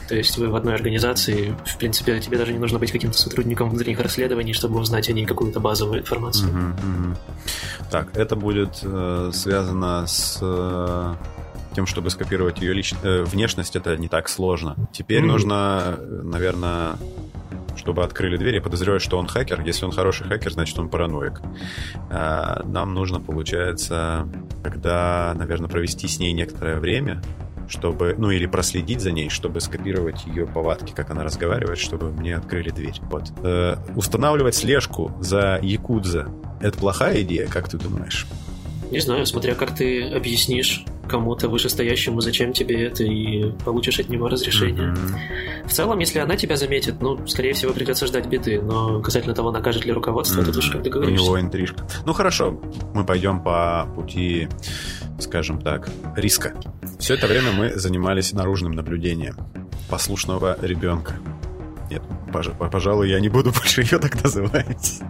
[0.09, 3.71] То есть вы в одной организации, в принципе, тебе даже не нужно быть каким-то сотрудником
[3.71, 6.49] внутренних расследований, чтобы узнать о ней какую-то базовую информацию.
[6.49, 7.17] Мгм, мгм.
[7.91, 11.15] Так, это будет э, связано с э,
[11.75, 12.95] тем, чтобы скопировать ее лич...
[13.03, 14.77] э, внешность, это не так сложно.
[14.93, 15.29] Теперь Мгм.
[15.29, 16.97] нужно, э, наверное,
[17.79, 18.57] чтобы открыли дверь.
[18.57, 19.63] Я подозреваю, что он хакер.
[19.63, 21.41] Если он хороший хакер, значит он параноик.
[22.11, 24.29] А, Нам нужно, получается,
[24.63, 27.23] когда, наверное, провести с ней некоторое время,
[27.69, 32.37] чтобы, ну или проследить за ней, чтобы скопировать ее повадки, как она разговаривает, чтобы мне
[32.37, 33.01] открыли дверь.
[33.11, 33.33] Вот.
[33.43, 36.29] Э, устанавливать слежку за Якудза
[36.61, 38.27] это плохая идея, как ты думаешь?
[38.91, 44.29] Не знаю, смотря как ты объяснишь кому-то вышестоящему, зачем тебе это, и получишь от него
[44.29, 44.93] разрешение.
[44.93, 45.69] Mm-hmm.
[45.69, 49.51] В целом, если она тебя заметит, ну, скорее всего, придется ждать беды, но касательно того,
[49.51, 50.45] накажет ли руководство, mm-hmm.
[50.45, 51.23] тут уж как договоришься.
[51.23, 51.87] У него интрижка.
[52.05, 52.61] Ну, хорошо,
[52.95, 54.49] мы пойдем по пути,
[55.19, 56.55] скажем так, риска.
[56.99, 59.37] Все это время мы занимались наружным наблюдением
[59.89, 61.15] послушного ребенка.
[61.91, 65.01] Нет, пожалуй, я не буду больше ее так называть.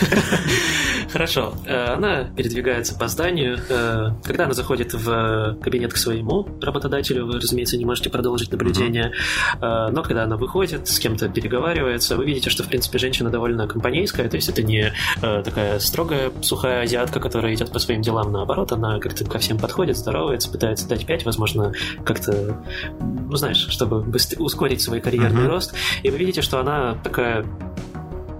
[1.12, 1.54] Хорошо.
[1.66, 3.58] Э, она передвигается по зданию.
[3.68, 9.12] Э, когда она заходит в кабинет к своему работодателю, вы, разумеется, не можете продолжить наблюдение.
[9.60, 13.68] Э, но когда она выходит, с кем-то переговаривается, вы видите, что, в принципе, женщина довольно
[13.68, 14.28] компанейская.
[14.28, 18.32] То есть это не такая строгая, сухая азиатка, которая идет по своим делам.
[18.32, 21.72] Наоборот, она как-то ко всем подходит, здоровается, пытается дать пять, возможно,
[22.04, 22.60] как-то,
[23.00, 25.48] ну, знаешь, чтобы быстрее ускорить свой карьерный mm-hmm.
[25.48, 25.74] рост.
[26.02, 27.46] И вы видите, что она такая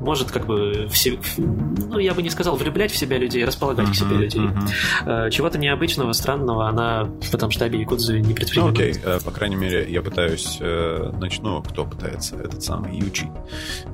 [0.04, 3.92] может как бы все, ну я бы не сказал влюблять в себя людей, располагать uh-huh,
[3.92, 4.42] к себе людей.
[4.42, 5.30] Uh-huh.
[5.30, 8.34] Чего-то необычного, странного она в этом штабе Якудзы не.
[8.56, 9.00] Ну, окей, okay.
[9.04, 13.28] Э, по крайней мере, я пытаюсь, э, начну, кто пытается, этот самый Ючи,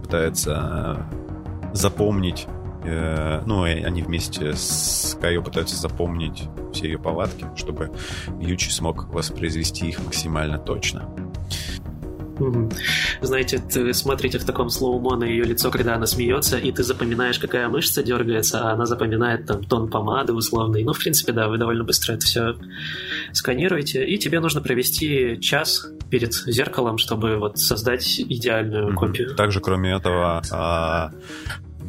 [0.03, 1.07] пытается
[1.73, 2.47] запомнить
[2.83, 7.93] ну, они вместе с Кайо пытаются запомнить все ее повадки, чтобы
[8.41, 11.07] Ючи смог воспроизвести их максимально точно.
[13.23, 17.39] Знаете, ты смотрите в таком слоумо на ее лицо, когда она смеется, и ты запоминаешь,
[17.39, 20.83] какая мышца дергается, а она запоминает там тон помады условный.
[20.85, 22.55] Ну, в принципе, да, вы довольно быстро это все
[23.33, 29.35] сканируете, и тебе нужно провести час перед зеркалом, чтобы вот создать идеальную копию.
[29.35, 31.13] Также, кроме этого, а,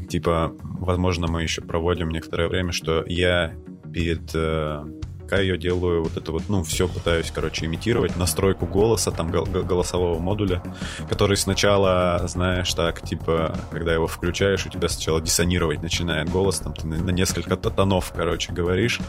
[0.10, 3.54] типа, возможно, мы еще проводим некоторое время, что я
[3.94, 4.84] перед э,
[5.32, 10.20] пока я делаю вот это вот, ну, все пытаюсь, короче, имитировать, настройку голоса, там, голосового
[10.20, 10.62] модуля,
[11.08, 16.74] который сначала, знаешь, так, типа, когда его включаешь, у тебя сначала диссонировать начинает голос, там,
[16.74, 19.00] ты на несколько тонов, короче, говоришь,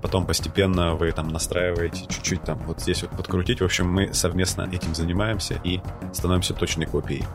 [0.00, 3.60] потом постепенно вы там настраиваете чуть-чуть там вот здесь вот подкрутить.
[3.60, 5.80] В общем, мы совместно этим занимаемся и
[6.14, 7.26] становимся точной копией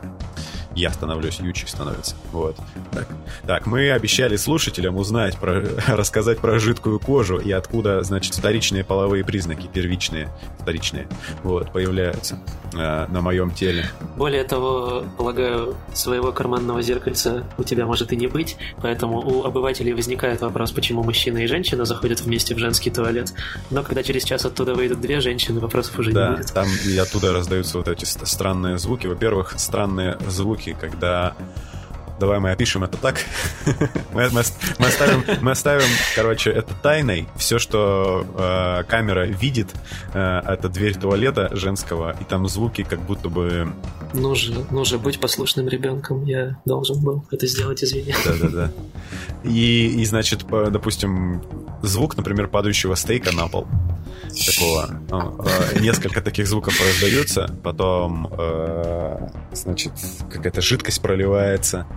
[0.76, 2.16] я становлюсь, Ючи становится.
[2.32, 2.58] Вот.
[2.92, 3.08] Так.
[3.46, 9.24] так, мы обещали слушателям узнать, про, рассказать про жидкую кожу и откуда, значит, вторичные половые
[9.24, 11.08] признаки, первичные, вторичные,
[11.44, 12.40] вот, появляются
[12.74, 13.86] э, на моем теле.
[14.18, 19.94] Более того, полагаю, своего карманного зеркальца у тебя может и не быть, поэтому у обывателей
[19.94, 23.34] возникает вопрос, почему мужчина и женщина заходят вместе в женский туалет,
[23.70, 26.54] но когда через час оттуда выйдут две женщины, вопросов уже да, не будет.
[26.54, 29.08] там и оттуда раздаются вот эти странные звуки.
[29.08, 31.36] Во-первых, странные звуки, когда
[32.20, 33.20] Давай мы опишем это так.
[34.14, 34.42] мы, мы,
[34.80, 37.28] мы, оставим, мы оставим, короче, это тайной.
[37.36, 39.70] Все, что э, камера видит,
[40.14, 43.74] э, это дверь туалета женского, и там звуки как будто бы...
[44.14, 48.14] Ну же, ну же, будь послушным ребенком, я должен был это сделать, извини.
[48.26, 48.72] Да-да-да.
[49.44, 51.42] И, и, значит, по, допустим,
[51.82, 53.68] звук, например, падающего стейка на пол
[54.30, 55.02] такого.
[55.10, 59.94] Ну, э, несколько таких звуков раздаются, потом, э, значит,
[60.32, 61.88] какая-то жидкость проливается.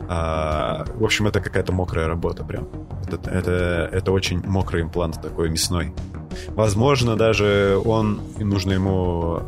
[0.00, 2.68] Э, в общем, это какая-то мокрая работа прям.
[3.06, 5.92] Это, это, это очень мокрый имплант такой мясной.
[6.48, 9.42] Возможно, даже он, нужно ему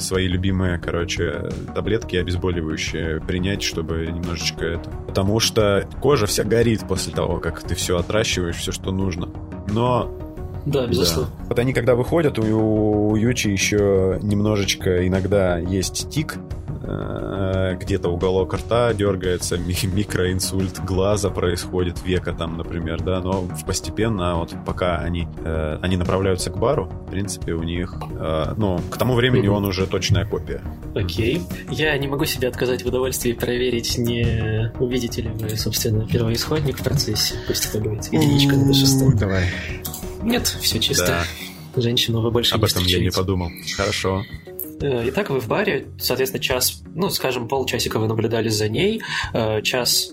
[0.00, 4.90] свои любимые, короче, таблетки обезболивающие принять, чтобы немножечко это...
[5.06, 9.28] Потому что кожа вся горит после того, как ты все отращиваешь, все, что нужно.
[9.68, 10.10] Но
[10.66, 11.32] да, безусловно.
[11.38, 11.44] Да.
[11.48, 16.38] Вот они когда выходят, у, у Ючи еще немножечко иногда есть тик,
[16.82, 24.54] э, где-то уголок рта дергается, микроинсульт глаза происходит, века там, например, да, но постепенно, вот
[24.66, 29.14] пока они, э, они направляются к бару, в принципе, у них, э, ну, к тому
[29.14, 30.62] времени он уже точная копия.
[30.94, 31.42] Окей.
[31.70, 36.82] Я не могу себе отказать в удовольствии проверить, не увидите ли вы, собственно, первоисходник в
[36.82, 37.34] процессе.
[37.46, 39.16] Пусть это будет единичка на шестом.
[39.16, 39.44] Давай.
[40.22, 41.24] Нет, все чисто.
[41.74, 41.80] Да.
[41.80, 43.50] Женщину вы больше Об не этом я не подумал.
[43.76, 44.24] Хорошо.
[44.80, 49.02] Э, итак, вы в баре, соответственно, час, ну, скажем, полчасика вы наблюдали за ней,
[49.32, 50.12] э, час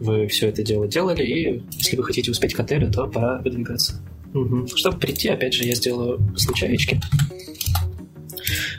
[0.00, 4.00] вы все это дело делали, и если вы хотите успеть к отелю, то пора выдвигаться.
[4.32, 4.68] Угу.
[4.74, 7.00] Чтобы прийти, опять же, я сделаю случаечки.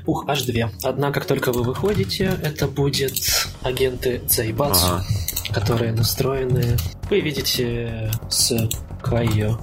[0.05, 0.71] Ух, аж две.
[0.81, 3.13] Одна, как только вы выходите, это будет
[3.61, 5.05] агенты Зайбацу, ага.
[5.53, 6.77] Которые настроены.
[7.09, 8.69] Вы видите с
[9.01, 9.59] Кайо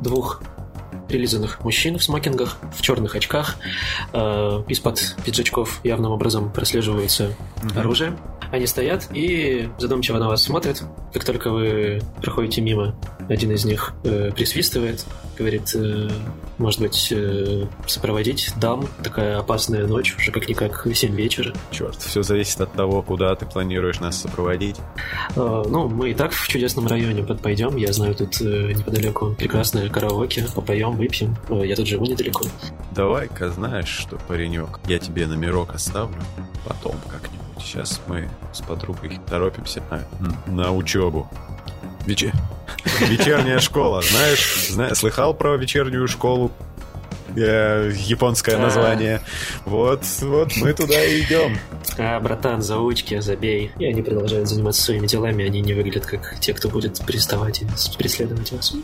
[0.00, 0.42] двух
[1.08, 3.56] прилизанных мужчин в смокингах, в черных очках.
[4.12, 7.78] Э, из-под пиджачков явным образом прослеживается mm-hmm.
[7.78, 8.16] оружие.
[8.50, 10.82] Они стоят и задумчиво на вас смотрят,
[11.12, 12.94] как только вы проходите мимо
[13.28, 15.04] один из них э, присвистывает,
[15.38, 16.08] говорит, э,
[16.58, 21.52] может быть, э, сопроводить дам, такая опасная ночь, уже как-никак 7 вечера.
[21.70, 24.76] Черт, все зависит от того, куда ты планируешь нас сопроводить.
[25.36, 29.88] Э, ну, мы и так в чудесном районе подпойдем, я знаю, тут э, неподалеку прекрасное
[29.88, 32.44] караоке, попоем, выпьем, э, я тут живу недалеко.
[32.92, 36.22] Давай-ка, знаешь что, паренек, я тебе номерок оставлю,
[36.66, 37.44] потом как-нибудь.
[37.60, 41.28] Сейчас мы с подругой торопимся на, на учебу.
[42.06, 42.32] Вечер...
[43.00, 46.50] Вечерняя школа, знаешь, знаешь, слыхал про вечернюю школу?
[47.36, 49.20] Э, японское название.
[49.64, 51.58] Вот, вот мы туда и идем.
[51.98, 53.72] А, братан, заучки, забей.
[53.78, 57.66] И они продолжают заниматься своими делами, они не выглядят как те, кто будет приставать и
[57.98, 58.74] преследовать вас.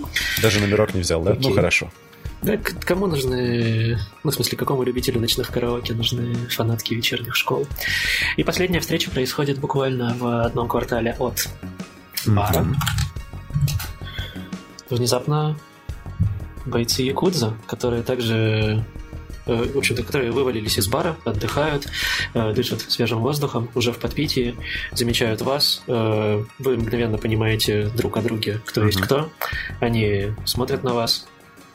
[0.43, 1.31] Даже номерок не взял, да?
[1.31, 1.51] Ну, Окей.
[1.51, 1.91] Ну хорошо.
[2.43, 3.99] Да, кому нужны...
[4.25, 7.67] Ну, в смысле, какому любителю ночных караоке нужны фанатки вечерних школ?
[8.37, 11.49] И последняя встреча происходит буквально в одном квартале от
[12.27, 12.67] бара.
[14.89, 15.57] Внезапно
[16.67, 18.85] бойцы Якудза, которые также
[19.47, 21.89] э, в общем-то, которые вывалились из бара, отдыхают,
[22.35, 24.57] э, дышат свежим воздухом, уже в подпитии,
[24.93, 29.31] замечают вас, э, вы мгновенно понимаете друг о друге, кто есть кто.
[29.81, 31.27] Они смотрят на вас,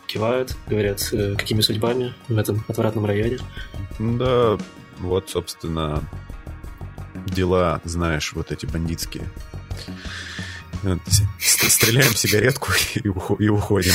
[0.07, 1.01] кивают, говорят,
[1.37, 3.39] какими судьбами в этом отвратном районе.
[3.99, 4.57] Да,
[4.99, 6.03] вот, собственно,
[7.25, 9.23] дела, знаешь, вот эти бандитские.
[11.39, 12.71] Стреляем сигаретку
[13.39, 13.93] и уходим.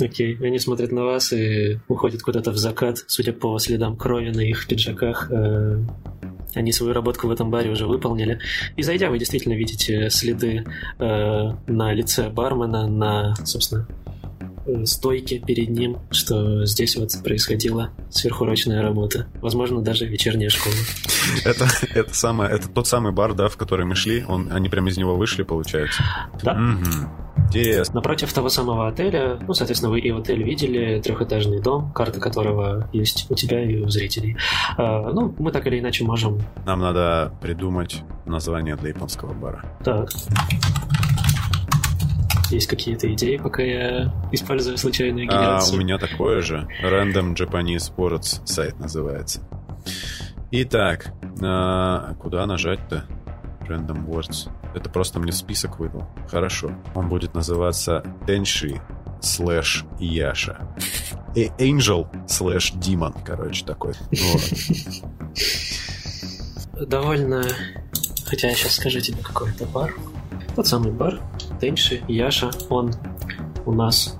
[0.00, 4.40] Окей, они смотрят на вас и уходят куда-то в закат, судя по следам крови на
[4.40, 5.30] их пиджаках.
[5.30, 5.82] э,
[6.54, 8.38] Они свою работку в этом баре уже выполнили.
[8.76, 10.64] И зайдя, вы действительно видите следы
[10.98, 13.86] э, на лице бармена, на, собственно,
[14.66, 19.26] э, стойке перед ним, что здесь вот происходила сверхурочная работа.
[19.40, 20.74] Возможно, даже вечерняя школа.
[21.44, 24.24] Это, это, самое, это тот самый бар, да, в который мы шли.
[24.26, 26.02] Он, они прямо из него вышли, получается.
[26.42, 26.54] Да?
[26.54, 27.10] Мгм.
[27.46, 27.96] Интересно.
[27.96, 33.26] Напротив того самого отеля, ну, соответственно, вы и отель видели, трехэтажный дом, карта которого есть
[33.30, 34.36] у тебя и у зрителей.
[34.76, 36.40] А, ну, мы так или иначе можем...
[36.64, 39.64] Нам надо придумать название для японского бара.
[39.84, 40.10] Так.
[42.50, 45.76] Есть какие-то идеи, пока я использую случайную А, генерацию?
[45.76, 46.68] у меня такое же.
[46.82, 49.40] Random Japanese Sports сайт называется.
[50.52, 53.04] Итак, а, куда нажать-то?
[53.68, 54.48] Random Words.
[54.74, 56.06] Это просто мне список выдал.
[56.30, 56.70] Хорошо.
[56.94, 58.80] Он будет называться Tenshi
[59.20, 60.68] слэш Яша.
[61.34, 63.94] Angel слэш Demon, короче, такой.
[64.12, 64.42] Вот.
[66.88, 67.42] Довольно...
[68.26, 69.94] Хотя я сейчас скажу тебе, какой это бар.
[70.54, 71.20] Тот самый бар,
[71.60, 72.94] Тенши, Яша, он
[73.64, 74.18] у нас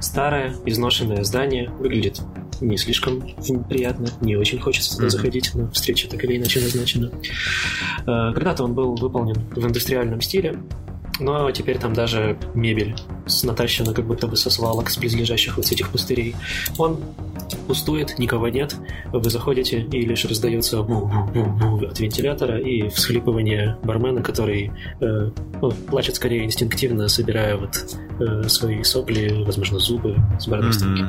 [0.00, 2.20] старое, изношенное здание, выглядит
[2.60, 3.22] не слишком
[3.68, 7.10] приятно, не очень хочется туда заходить, но встреча так или иначе назначена.
[8.06, 10.58] Э, Когда-то он был выполнен в индустриальном стиле,
[11.18, 12.94] но теперь там даже мебель
[13.42, 16.34] натащена как будто бы со свалок, с близлежащих вот этих пустырей.
[16.78, 16.98] Он
[17.66, 18.76] пустует, никого нет,
[19.12, 26.16] вы заходите, и лишь раздается бу-бу-бу-бу от вентилятора и всхлипывание бармена, который э, ну, плачет
[26.16, 31.06] скорее инстинктивно, собирая вот э, свои сопли, возможно, зубы с барной стойки.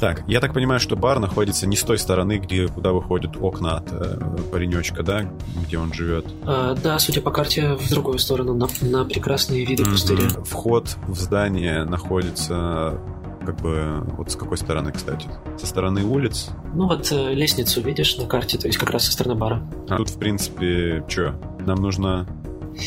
[0.00, 3.76] Так, я так понимаю, что бар находится не с той стороны, где куда выходят окна
[3.76, 4.18] от э,
[4.50, 5.30] паренечка, да,
[5.66, 6.24] где он живет.
[6.46, 10.24] А, да, судя по карте, в другую сторону, на, на прекрасные виды пустыря.
[10.24, 10.44] Мгм.
[10.44, 12.98] Вход в здание находится
[13.44, 15.28] как бы вот с какой стороны, кстати?
[15.58, 16.48] Со стороны улиц.
[16.74, 19.62] Ну вот э, лестницу видишь на карте, то есть как раз со стороны бара.
[19.88, 21.34] А тут, в принципе, что?
[21.66, 22.26] Нам нужно...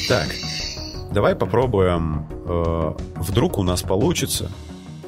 [0.10, 0.30] Так,
[1.12, 2.28] давай попробуем.
[2.46, 4.50] э, вдруг у нас получится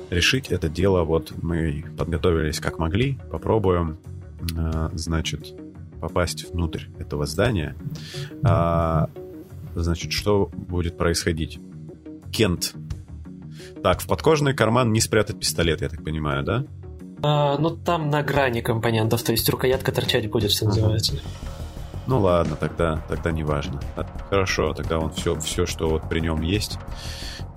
[0.09, 1.03] решить это дело.
[1.03, 3.19] Вот мы подготовились как могли.
[3.31, 3.97] Попробуем,
[4.55, 5.53] э, значит,
[5.99, 7.75] попасть внутрь этого здания.
[8.43, 9.09] А,
[9.73, 11.59] значит, что будет происходить?
[12.31, 12.73] Кент.
[13.81, 16.65] Так, в подкожный карман не спрятать пистолет, я так понимаю, да?
[17.23, 21.19] А, ну там на грани компонентов, то есть рукоятка торчать будет, что называется.
[22.07, 23.81] Ну ладно, тогда, тогда не важно.
[24.29, 26.77] Хорошо, тогда он все, все, что вот при нем есть,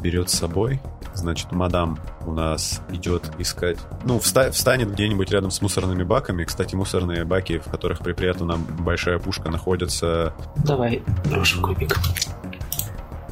[0.00, 0.80] берет с собой.
[1.14, 3.78] Значит, мадам у нас идет искать...
[4.04, 6.44] Ну, вста- встанет где-нибудь рядом с мусорными баками.
[6.44, 10.32] Кстати, мусорные баки, в которых припрятана большая пушка, находятся...
[10.64, 11.96] Давай, брошу кубик.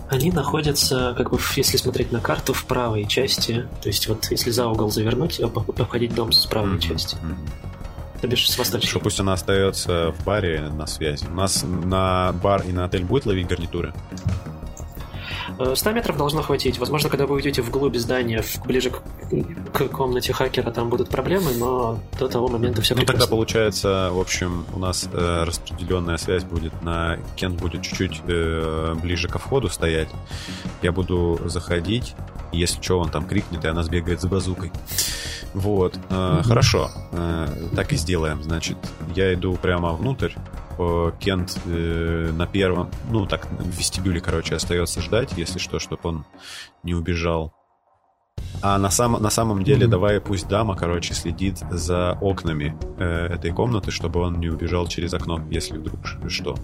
[0.09, 3.69] Они находятся, как бы, если смотреть на карту, в правой части.
[3.83, 7.17] То есть вот если за угол завернуть, об- обходить дом с правой Мгм, части.
[8.21, 8.89] То бишь с восточной.
[8.89, 11.27] Что пусть она остается в баре на связи.
[11.31, 13.93] У нас на бар и на отель будет ловить гарнитуры?
[15.75, 16.79] 100 метров должно хватить.
[16.79, 19.03] Возможно, когда вы уйдете вглубь здания, ближе к,
[19.73, 24.21] к комнате хакера, там будут проблемы, но до того момента все Ну, тогда получается, в
[24.21, 27.19] общем, у нас э, распределенная связь будет на...
[27.37, 30.09] Кент будет чуть-чуть э, ближе ко входу стоять.
[30.83, 32.15] Я буду заходить,
[32.53, 34.73] если что, он там крикнет, и она сбегает с базукой.
[35.55, 35.99] Вот.
[36.11, 36.91] Э, Хорошо.
[37.13, 38.43] Э, так и сделаем.
[38.43, 38.77] Значит,
[39.15, 40.33] я иду прямо внутрь.
[40.79, 46.01] Э, Кент э, на первом, ну так, в вестибюле, короче, остается ждать, если что, чтобы
[46.05, 46.25] он
[46.83, 47.53] не убежал.
[48.63, 49.91] А на, сам, на самом деле, Мгм.
[49.91, 55.15] давай пусть дама, короче, следит за окнами э, этой комнаты, чтобы он не убежал через
[55.15, 56.55] окно, если вдруг что.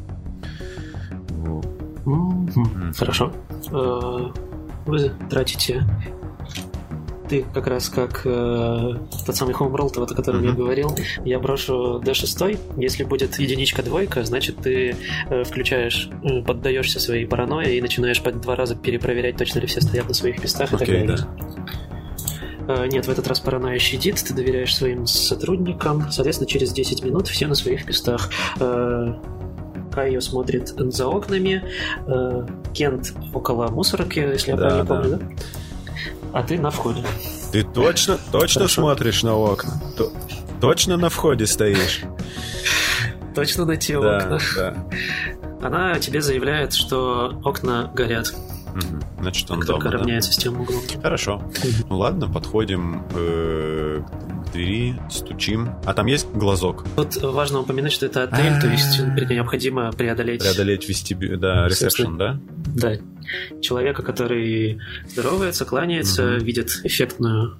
[1.31, 1.67] Вот.
[2.05, 2.93] Мгм.
[2.97, 3.33] Хорошо.
[3.71, 4.31] Э,
[4.87, 5.85] Вы тратите...
[7.33, 10.59] Ты как раз как э, тот самый Homeworld, вот о котором я Мгм.
[10.59, 12.59] говорил, я брошу D6.
[12.77, 14.95] Если будет единичка-двойка, значит ты
[15.31, 19.81] э, включаешь, э, поддаешься своей паранойи и начинаешь по два раза перепроверять, точно ли все
[19.81, 21.17] стоят на своих местах и так далее.
[22.69, 26.13] Э, Нет, в этот раз паранойя щадит, ты доверяешь своим сотрудникам.
[26.13, 28.29] Соответственно, через 10 минут все на своих местах.
[28.61, 29.15] Э,
[29.91, 31.65] Кайо смотрит за окнами,
[32.07, 34.95] э, Кент около мусорки, если я Да, правильно да.
[35.01, 35.27] помню, да?
[36.33, 37.05] А ты на входе.
[37.53, 38.81] Ты точно, точно Хорошо.
[38.81, 39.73] смотришь на окна?
[39.97, 40.13] То-
[40.61, 42.03] точно на входе стоишь?
[43.35, 44.39] Точно на те Да, окна.
[44.57, 44.75] да.
[45.67, 48.33] Она тебе заявляет, что окна горят,
[48.75, 49.03] Мгм.
[49.21, 49.91] Значит, он как дома, да?
[49.91, 50.83] равняется с тем углом.
[51.03, 51.43] Хорошо.
[51.89, 54.03] Ну ладно, подходим э,
[54.47, 55.75] к двери, стучим.
[55.85, 56.85] А там есть глазок?
[56.97, 59.01] Тут важно упомянуть, что это отель, то есть
[59.31, 62.41] необходимо преодолеть Преодолеть вестибюль, да, ресепшн, да?
[62.75, 62.97] Да.
[63.61, 67.59] Человека, который здоровается, кланяется, видит эффектную,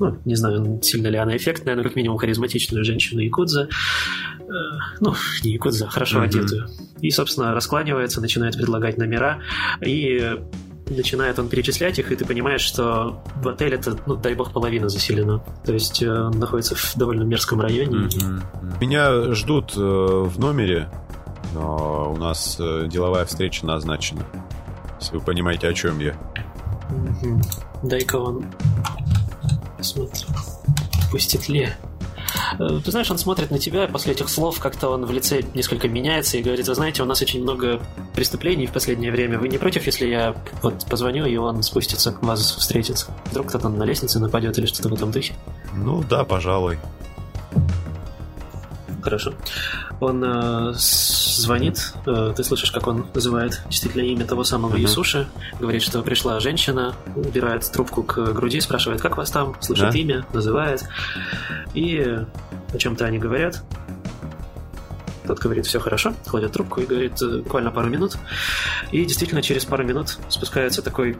[0.00, 3.68] ну, не знаю, сильно ли она эффектная, но как минимум харизматичную женщину Якудза.
[4.40, 4.44] Э,
[5.00, 6.68] ну, не Якудза, а хорошо одетую.
[7.00, 9.40] И, собственно, раскланивается, начинает предлагать номера,
[9.84, 10.38] и
[10.90, 15.42] начинает он перечислять их, и ты понимаешь, что в отеле-то, ну, дай бог, половина заселена.
[15.64, 18.08] То есть э, он находится в довольно мерзком районе.
[18.80, 20.88] Меня ждут э, в номере.
[21.54, 24.24] но у нас э, деловая встреча назначена.
[25.00, 26.14] Если вы понимаете, о чем я.
[26.90, 27.42] Мгм.
[27.82, 28.44] Дай-ка он
[29.78, 30.26] посмотрю,
[31.10, 31.70] пустит ли.
[32.58, 35.88] Э, Ты знаешь, он смотрит на тебя, после этих слов как-то он в лице несколько
[35.88, 37.80] меняется и говорит, вы знаете, у нас очень много
[38.14, 39.38] преступлений в последнее время.
[39.38, 43.06] Вы не против, если я вот позвоню, и он спустится к вас встретиться?
[43.30, 45.34] Вдруг кто-то на лестнице нападет или что-то в этом духе?
[45.74, 46.78] Ну да, пожалуй.
[49.08, 49.32] Хорошо.
[50.00, 54.82] Он э, звонит, э, ты слышишь, как он называет действительно имя того самого Мгм.
[54.82, 55.26] Ясуши,
[55.58, 59.98] говорит, что пришла женщина, убирает трубку к груди, спрашивает, как вас там, слышит Да.
[59.98, 60.84] имя, называет,
[61.72, 62.18] и
[62.74, 63.62] о чем-то они говорят.
[65.26, 68.18] Тот говорит, все хорошо, кладет трубку и говорит, «Э, буквально пару минут.
[68.92, 71.16] И действительно, через пару минут спускается такой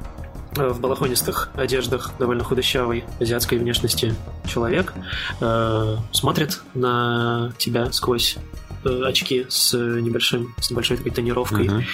[0.59, 4.15] в балахонистых одеждах, довольно худощавый, азиатской внешности
[4.47, 4.93] человек,
[5.41, 8.37] э, смотрит на тебя сквозь
[8.85, 11.85] э, очки с небольшим, с небольшой такой тонировкой, Мгм.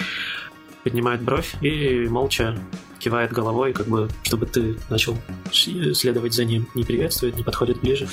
[0.82, 2.58] поднимает бровь и молча
[2.98, 5.16] кивает головой, как бы, чтобы ты начал
[5.52, 8.08] следовать за ним, не приветствует, не подходит ближе.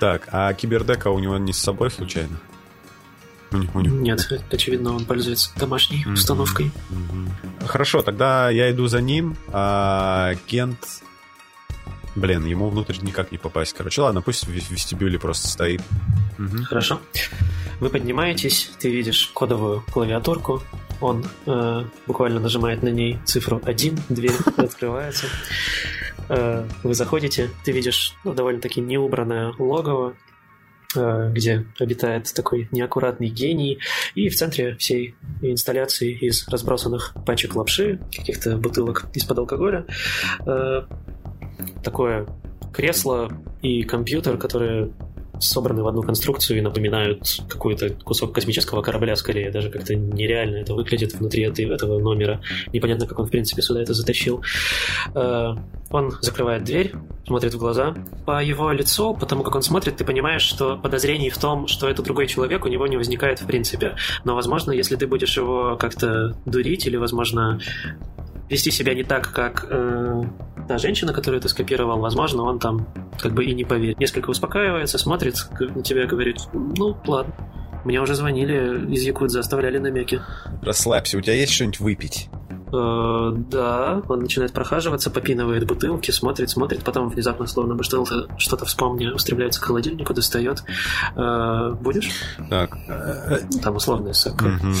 [0.00, 2.38] Так, а кибердека у него не с собой случайно?
[3.50, 6.14] У них- у них- Нет, очевидно, он пользуется домашней Мгм.
[6.14, 6.70] установкой.
[6.90, 7.30] Мгм.
[7.66, 10.78] Хорошо, тогда я иду за ним, а Кент...
[12.14, 13.74] Блин, ему внутрь никак не попасть.
[13.76, 15.82] Короче, ладно, пусть в вестибюле просто стоит.
[16.36, 16.64] Мгм.
[16.64, 17.00] Хорошо.
[17.80, 20.62] Вы поднимаетесь, ты видишь кодовую клавиатурку.
[21.00, 25.26] Он э, буквально нажимает на ней цифру 1, дверь открывается.
[26.28, 30.14] Э, вы заходите, ты видишь ну, довольно-таки неубранное логово,
[30.94, 33.78] где обитает такой неаккуратный гений,
[34.14, 39.84] и в центре всей инсталляции из разбросанных пачек лапши, каких-то бутылок из-под алкоголя,
[40.46, 40.82] э,
[41.84, 42.26] такое
[42.72, 43.30] кресло
[43.60, 44.92] и компьютер, которые
[45.40, 50.74] собраны в одну конструкцию и напоминают какой-то кусок космического корабля, скорее, даже как-то нереально это
[50.74, 52.40] выглядит внутри этого номера.
[52.72, 54.42] Непонятно, как он, в принципе, сюда это затащил.
[55.14, 55.54] Э,
[55.90, 56.92] Он закрывает дверь,
[57.26, 57.94] смотрит в глаза.
[58.26, 62.02] По его лицу, потому как он смотрит, ты понимаешь, что подозрений в том, что это
[62.02, 63.96] другой человек, у него не возникает в принципе.
[64.24, 67.58] Но, возможно, если ты будешь его как-то дурить или, возможно,
[68.48, 70.22] вести себя не так, как э,
[70.68, 72.86] та женщина, которую ты скопировал, возможно, он там
[73.20, 73.98] как бы и не поверит.
[73.98, 77.34] Несколько успокаивается, смотрит на тебя и говорит, ну, ладно.
[77.84, 80.20] Мне уже звонили из Якудза, оставляли намеки.
[80.62, 82.28] Расслабься, у тебя есть что-нибудь выпить?
[82.72, 88.64] Э, да, он начинает прохаживаться, попинывает бутылки, смотрит, смотрит, потом внезапно, словно бы что-то, что-то
[88.64, 90.62] вспомня, устремляется к холодильнику, достает.
[91.16, 92.10] Э, будешь?
[92.50, 92.76] Так.
[93.62, 94.42] Там условный сок.
[94.42, 94.76] Мгм, мгм.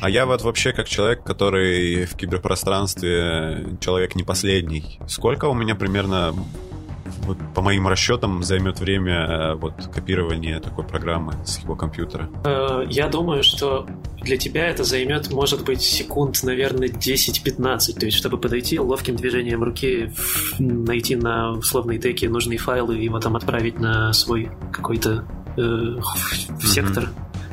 [0.00, 5.00] А я вот вообще как человек, который в киберпространстве человек не последний.
[5.06, 6.34] Сколько у меня примерно
[7.22, 12.28] вот, по моим расчетам займет время э, вот копирование такой программы с его компьютера?
[12.44, 13.86] Э, Я думаю, что
[14.22, 17.98] для тебя это займет, может быть, секунд, наверное, 10-15.
[17.98, 20.12] То есть, чтобы подойти ловким движением руки,
[20.58, 25.24] найти на условной теке нужные файлы и его там отправить на свой какой-то
[25.56, 25.96] э,
[26.60, 27.08] сектор.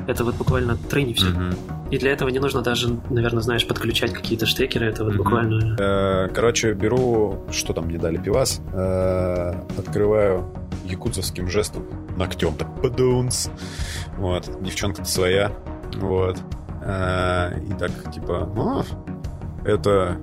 [0.07, 1.27] Это вот буквально трени все.
[1.29, 1.55] Мгм.
[1.91, 4.87] И для этого не нужно даже, наверное, знаешь, подключать какие-то штекеры.
[4.87, 5.17] Это вот Мгм.
[5.23, 5.75] буквально...
[5.79, 10.45] Э, Короче, беру, что там мне дали, пивас, э, открываю
[10.85, 11.85] якутовским жестом,
[12.17, 13.49] ногтем так, падунс.
[14.17, 15.51] Вот, девчонка-то своя.
[15.95, 16.37] Вот.
[16.83, 18.83] Э, И так, типа, «О,
[19.65, 20.17] это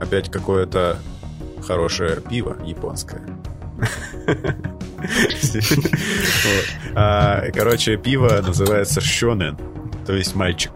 [0.00, 0.96] опять какое-то
[1.66, 3.20] хорошее пиво японское.
[6.94, 9.56] А, Короче, пиво называется шонен,
[10.06, 10.72] то есть мальчик.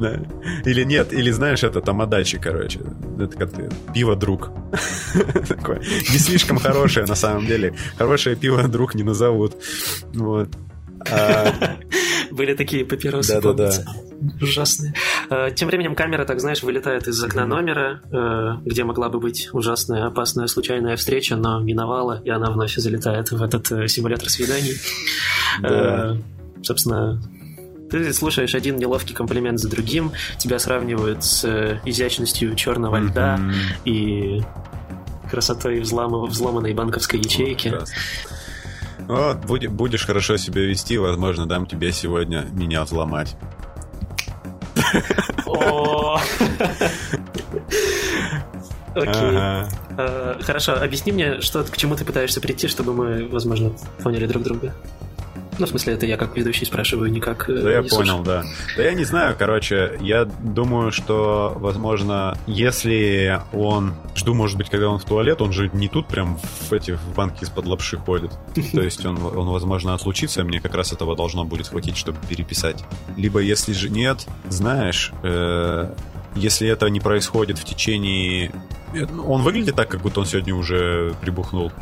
[0.00, 0.18] Да.
[0.64, 2.80] Или нет, или знаешь, это тамадачи, короче.
[3.20, 3.50] Это как
[3.94, 4.50] пиво друг.
[5.48, 5.78] Такое.
[5.78, 7.74] Не слишком хорошее, на самом деле.
[7.96, 9.54] Хорошее пиво друг не назовут.
[10.14, 10.48] Вот.
[11.10, 11.76] А,
[12.32, 13.70] Были такие папиросы, Да-да-да.
[13.70, 14.44] помните?
[14.44, 14.94] Ужасные.
[15.30, 19.48] Э, Тем временем камера, так знаешь, вылетает из окна номера, э, где могла бы быть
[19.52, 24.74] ужасная, опасная, случайная встреча, но миновала, и она вновь залетает в этот э, симулятор свиданий.
[25.60, 26.16] Да.
[26.62, 27.20] Собственно,
[27.90, 31.44] ты слушаешь один неловкий комплимент за другим, тебя сравнивают с
[31.84, 33.38] изящностью черного льда
[33.84, 34.42] и
[35.30, 37.74] красотой взломанной банковской ячейки.
[39.08, 43.36] Вот, будешь хорошо себя вести, возможно, дам тебе сегодня меня взломать.
[48.94, 49.38] Окей.
[49.98, 53.72] Э, Хорошо, объясни мне, что, к чему ты пытаешься прийти, чтобы мы, возможно,
[54.02, 54.74] поняли друг друга.
[55.58, 57.48] Ну, в смысле, это я как ведущий спрашиваю, не как...
[57.48, 58.44] э, Да я не понял, да.
[58.76, 63.94] Да я не знаю, короче, я думаю, что, возможно, если он...
[64.14, 67.14] Жду, может быть, когда он в туалет, он же не тут прям в эти в
[67.14, 68.32] банки из-под лапши ходит.
[68.72, 72.18] То есть он, он, возможно, отлучится, и мне как раз этого должно будет хватить, чтобы
[72.28, 72.84] переписать.
[73.16, 75.90] Либо, если же нет, знаешь, э,
[76.34, 78.52] если это не происходит в течение...
[78.94, 81.72] э, Он выглядит так, как будто он сегодня уже прибухнул.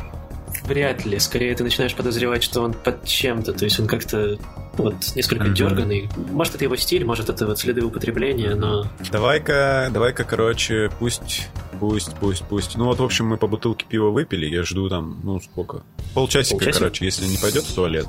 [0.67, 1.19] Вряд ли.
[1.19, 3.53] Скорее, ты начинаешь подозревать, что он под чем-то.
[3.53, 4.37] То есть он как-то
[4.77, 5.53] вот несколько Мгм.
[5.53, 6.09] дерганный.
[6.31, 8.85] Может, это его стиль, может, это вот следы употребления, но...
[9.11, 11.47] Давай-ка, давай-ка, короче, пусть,
[11.79, 12.75] пусть, пусть, пусть.
[12.77, 15.83] Ну вот, в общем, мы по бутылке пива выпили, я жду там, ну сколько?
[16.13, 16.79] Полчасика, Полчасика?
[16.79, 18.07] короче, если не пойдет в туалет,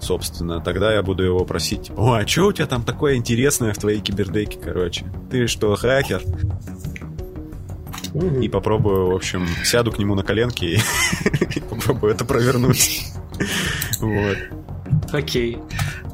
[0.00, 1.90] собственно, тогда я буду его просить.
[1.96, 5.06] О, а что у тебя там такое интересное в твоей кибердеке, короче?
[5.30, 6.22] Ты что, хакер?
[8.40, 13.04] И попробую, в общем, сяду к нему на коленки и попробую это провернуть.
[14.00, 14.38] Вот.
[15.12, 15.58] Окей.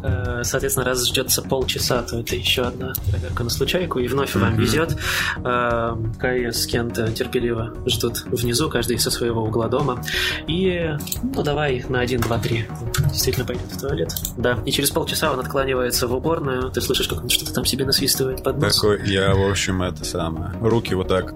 [0.02, 4.56] Э, Соответственно, раз ждется полчаса, то это еще одна проверка на случайку, и вновь вам
[4.56, 4.96] везет.
[5.44, 10.02] Э, Кайя с Кента терпеливо ждут внизу, каждый со своего угла дома.
[10.48, 10.90] И,
[11.22, 12.66] ну, давай на один, два, три.
[13.10, 14.12] Действительно пойдет в туалет.
[14.36, 14.58] Да.
[14.66, 16.70] И через полчаса он откланивается в уборную.
[16.70, 18.74] Ты слышишь, как он что-то там себе насвистывает под нос.
[18.74, 20.52] Такой, я, в общем, это самое.
[20.60, 21.34] Руки вот так.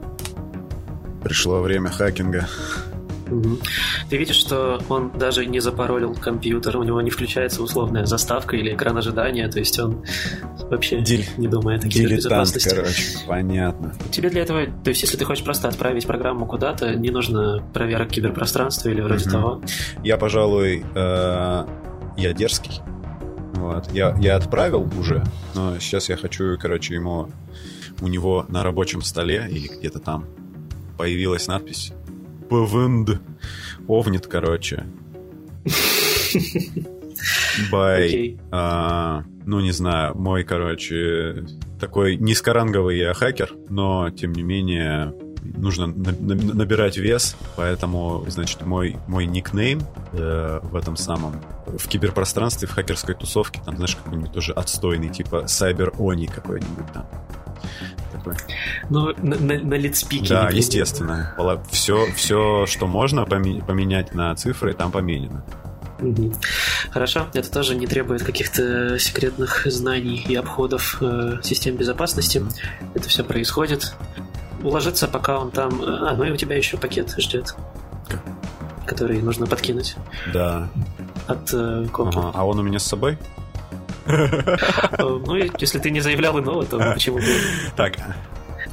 [1.27, 2.47] Пришло время хакинга.
[4.09, 8.73] Ты видишь, что он даже не запаролил компьютер, у него не включается условная заставка или
[8.73, 10.05] экран ожидания, то есть он
[10.71, 12.69] вообще Диль- не думает о кибербезопасности.
[12.69, 13.03] короче.
[13.27, 13.93] Понятно.
[14.13, 18.11] Тебе для этого, то есть если ты хочешь просто отправить программу куда-то, не нужно проверок
[18.11, 19.33] киберпространства или вроде Мгм.
[19.33, 19.63] того.
[20.05, 21.65] Я, пожалуй, э,
[22.17, 22.81] я дерзкий.
[23.55, 23.91] Вот.
[23.93, 25.25] Я, я отправил уже,
[25.57, 27.29] но сейчас я хочу, короче, ему
[28.01, 30.27] у него на рабочем столе или где-то там
[30.97, 31.93] появилась надпись
[32.49, 33.21] ПВНД.
[33.89, 34.85] Овнит, короче.
[37.71, 38.39] Бай.
[38.51, 41.45] А, ну, не знаю, мой, короче,
[41.81, 48.65] такой низкоранговый я хакер, но, тем не менее, нужно на- на- набирать вес, поэтому, значит,
[48.67, 49.81] мой, мой никнейм
[50.13, 55.45] э, в этом самом, в киберпространстве, в хакерской тусовке, там, знаешь, какой-нибудь тоже отстойный, типа
[55.47, 57.07] Cyber Oni какой-нибудь там.
[58.27, 58.35] Такой.
[58.91, 60.29] Ну, на, на, на лидспике.
[60.29, 61.35] Да, естественно.
[61.71, 65.45] Все, все, что можно поме- поменять на цифры, там поменено.
[66.91, 72.43] Хорошо, это тоже не требует каких-то секретных знаний и обходов э, систем безопасности.
[72.95, 73.95] Это все происходит.
[74.63, 75.81] Уложиться, пока он там...
[75.83, 77.55] А, ну и у тебя еще пакет ждет,
[78.87, 79.97] который нужно подкинуть
[80.35, 80.69] Да.
[81.27, 82.29] от э, компа.
[82.29, 82.31] Ага.
[82.35, 83.17] А он у меня с собой?
[84.99, 87.25] Ну, если ты не заявлял иного, то почему бы...
[87.77, 87.95] Так.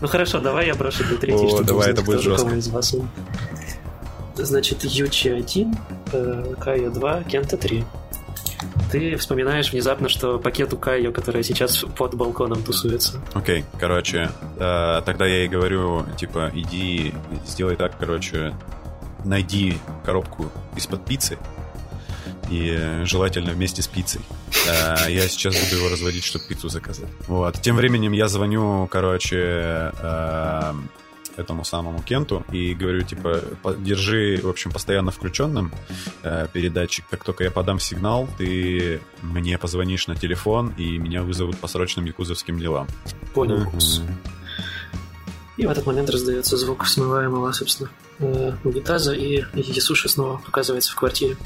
[0.01, 2.49] Ну хорошо, давай я брошу до третьей, чтобы давай, это будет жестко.
[2.55, 2.95] из вас
[4.35, 5.75] Значит, Ючи 1,
[6.59, 7.85] Кайо 2, Кента 3
[8.91, 13.19] ты вспоминаешь внезапно, что пакет у Кайо, которая сейчас под балконом тусуется.
[13.33, 17.11] Окей, okay, короче, э, тогда я ей говорю, типа, иди,
[17.43, 18.53] сделай так, короче,
[19.25, 21.39] найди коробку из-под пиццы,
[22.49, 24.21] и желательно вместе с пиццей.
[24.67, 27.09] Э, я сейчас буду его разводить, чтобы пиццу заказать.
[27.27, 27.61] Вот.
[27.61, 30.73] Тем временем я звоню, короче, э,
[31.37, 33.41] этому самому Кенту и говорю, типа,
[33.77, 35.71] держи, в общем, постоянно включенным
[36.23, 37.05] э, передатчик.
[37.09, 42.05] Как только я подам сигнал, ты мне позвонишь на телефон, и меня вызовут по срочным
[42.05, 42.87] якузовским делам.
[43.33, 43.67] Понял.
[45.57, 47.89] И в этот момент раздается звук смываемого, собственно,
[48.19, 51.37] э, унитаза, и Ясуши снова показывается в квартире.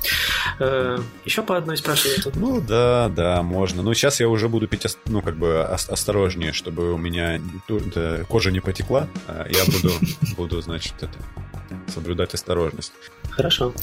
[0.59, 2.33] Э, еще по одной спрашивает он.
[2.35, 3.81] Ну да, да, можно.
[3.83, 7.41] Но сейчас я уже буду пить, ну, как бы осторожнее, чтобы у меня
[8.29, 9.07] кожа не потекла.
[9.27, 9.91] А я буду,
[10.37, 11.17] буду значит, это,
[11.93, 12.93] соблюдать осторожность.
[13.29, 13.73] Хорошо.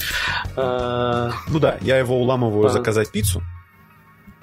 [0.55, 3.43] Э, ну да, я его уламываю заказать пиццу,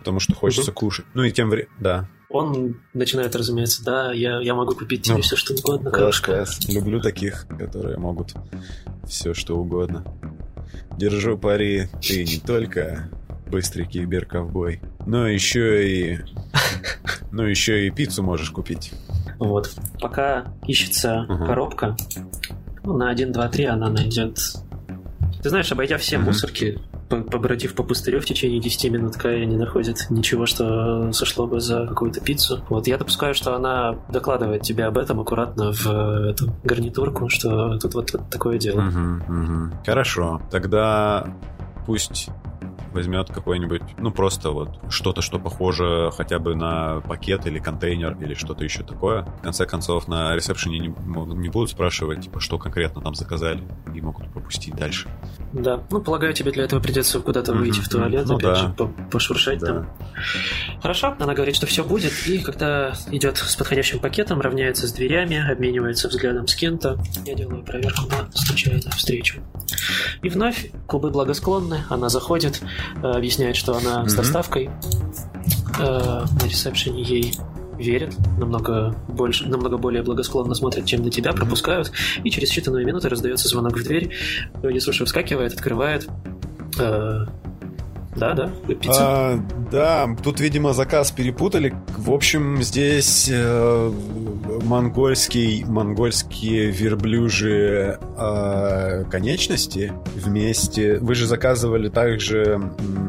[0.02, 1.06] потому что хочется кушать.
[1.14, 5.22] Ну и тем временем, да он начинает, разумеется, да, я, я могу купить тебе ну,
[5.22, 6.46] все, что угодно, крошка.
[6.66, 8.34] Люблю таких, которые могут
[9.06, 10.04] все, что угодно.
[10.96, 13.10] Держу пари, ты не только
[13.48, 16.18] быстрый киберковбой, но еще и...
[17.34, 18.92] Ну, еще и пиццу можешь купить.
[19.38, 19.70] Вот.
[20.00, 21.46] Пока ищется uh-huh.
[21.46, 21.96] коробка,
[22.84, 24.38] ну, на 1, 2, 3 она найдет...
[25.42, 26.24] Ты знаешь, обойдя все uh-huh.
[26.24, 26.78] мусорки,
[27.20, 31.86] побродив по пустырю в течение 10 минут, Кая не находит ничего, что сошло бы за
[31.86, 32.64] какую-то пиццу.
[32.68, 37.94] Вот я допускаю, что она докладывает тебе об этом аккуратно в эту гарнитурку, что тут
[37.94, 38.80] вот, вот такое дело.
[38.80, 39.74] Угу, угу.
[39.84, 40.40] Хорошо.
[40.50, 41.26] Тогда
[41.86, 42.28] пусть
[42.92, 48.34] возьмет какой-нибудь, ну просто вот что-то, что похоже хотя бы на пакет или контейнер или
[48.34, 49.22] что-то еще такое.
[49.22, 53.62] В конце концов, на ресепшене не, не будут спрашивать, типа, что конкретно там заказали,
[53.94, 55.08] и могут пропустить дальше.
[55.52, 57.84] Да, ну, полагаю, тебе для этого придется куда-то выйти mm-hmm.
[57.84, 58.54] в туалет, ну, опять да.
[58.54, 58.74] же,
[59.10, 59.66] пошуршать да.
[59.66, 59.90] там.
[60.80, 65.50] Хорошо, она говорит, что все будет, и когда идет с подходящим пакетом, равняется с дверями,
[65.50, 69.40] обменивается взглядом с Кента, я делаю проверку на случайную встречу.
[70.22, 72.62] И вновь клубы благосклонны, она заходит,
[73.02, 74.08] объясняет, что она mm-hmm.
[74.08, 74.70] с доставкой.
[75.78, 77.34] Э, на ресепшене ей
[77.78, 81.90] верят, намного больше, намного более благосклонно смотрят, чем на тебя, пропускают,
[82.22, 84.14] и через считанные минуты раздается звонок в дверь.
[84.62, 86.08] Ясуша вскакивает, открывает.
[88.14, 89.00] Да, да, пицца.
[89.00, 89.40] А,
[89.70, 91.74] да, тут, видимо, заказ перепутали.
[91.96, 93.92] В общем, здесь э,
[94.64, 100.98] монгольский, монгольские верблюжие э, конечности вместе.
[100.98, 102.60] Вы же заказывали также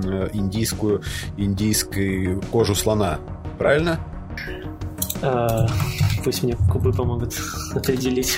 [0.05, 1.01] э, индийскую,
[1.35, 3.19] индийскую кожу слона,
[3.57, 3.99] правильно?
[5.21, 5.67] А,
[6.23, 7.33] пусть мне кубы помогут
[7.75, 8.37] определить.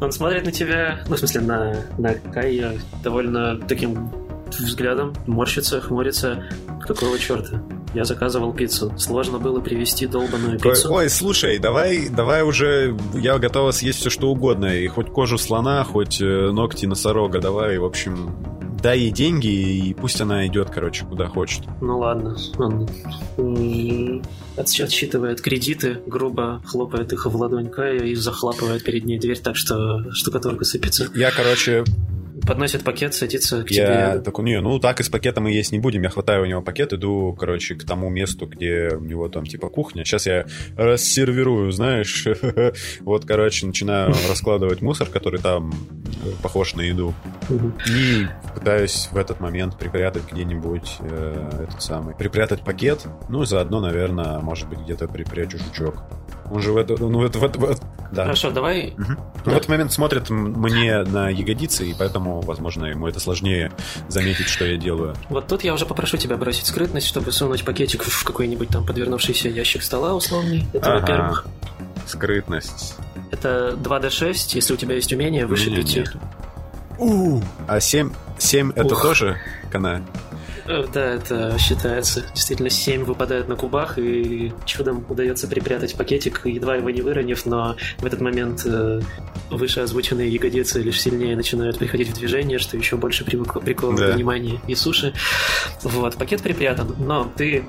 [0.00, 4.27] Он смотрит на тебя, ну, в смысле, на, на Кая довольно таким
[4.64, 6.44] взглядом, морщится, хмурится.
[6.86, 7.62] Какого черта?
[7.94, 8.92] Я заказывал пиццу.
[8.98, 10.92] Сложно было привезти долбанную пиццу.
[10.92, 12.96] Ой, слушай, давай, давай уже.
[13.14, 14.66] Я готова съесть все что угодно.
[14.66, 17.40] И хоть кожу слона, хоть э, ногти носорога.
[17.40, 18.34] Давай, в общем,
[18.82, 21.64] дай ей деньги, и пусть она идет, короче, куда хочет.
[21.80, 22.86] Ну ладно, ладно.
[24.56, 30.10] Отсчитывает кредиты, грубо хлопает их в ладонь Кая и захлапывает перед ней дверь так, что
[30.12, 31.08] штукатурка сыпется.
[31.14, 31.84] Я, короче,
[32.48, 34.20] подносит пакет, садится к я тебе.
[34.22, 36.02] такой, не, ну так и с пакетом мы есть не будем.
[36.02, 39.68] Я хватаю у него пакет, иду, короче, к тому месту, где у него там типа
[39.68, 40.04] кухня.
[40.04, 40.46] Сейчас я
[40.76, 42.26] рассервирую, знаешь.
[43.00, 45.72] вот, короче, начинаю раскладывать мусор, который там
[46.24, 47.14] э, похож на еду.
[47.86, 52.14] И пытаюсь в этот момент припрятать где-нибудь э, этот самый.
[52.14, 53.06] Припрятать пакет.
[53.28, 56.02] Ну, заодно, наверное, может быть, где-то припрячу жучок.
[56.50, 58.24] Он же в это, ну, это, в это, в это да.
[58.24, 58.94] Хорошо, давай.
[58.96, 59.14] Угу.
[59.44, 59.50] Да.
[59.50, 63.70] В этот момент смотрит мне на ягодицы, и поэтому, возможно, ему это сложнее
[64.08, 65.14] заметить, что я делаю.
[65.28, 69.48] Вот тут я уже попрошу тебя бросить скрытность, чтобы сунуть пакетик в какой-нибудь там подвернувшийся
[69.48, 70.66] ящик стола условный.
[70.72, 71.00] Это ага.
[71.00, 71.46] во-первых.
[72.06, 72.96] Скрытность.
[73.30, 76.16] Это 2D6, если у тебя есть умение, выше 5.
[76.98, 79.38] У, а 7, 7 это тоже
[79.70, 80.02] кана?
[80.68, 82.22] Э, да, это считается.
[82.34, 87.76] Действительно, 7 выпадает на кубах, и чудом удается припрятать пакетик, едва его не выронив, но
[87.98, 89.00] в этот момент э,
[89.50, 94.14] выше озвученные ягодицы лишь сильнее начинают приходить в движение, что еще больше приковывает да.
[94.14, 95.14] внимание и суши.
[95.82, 97.64] Вот, пакет припрятан, но ты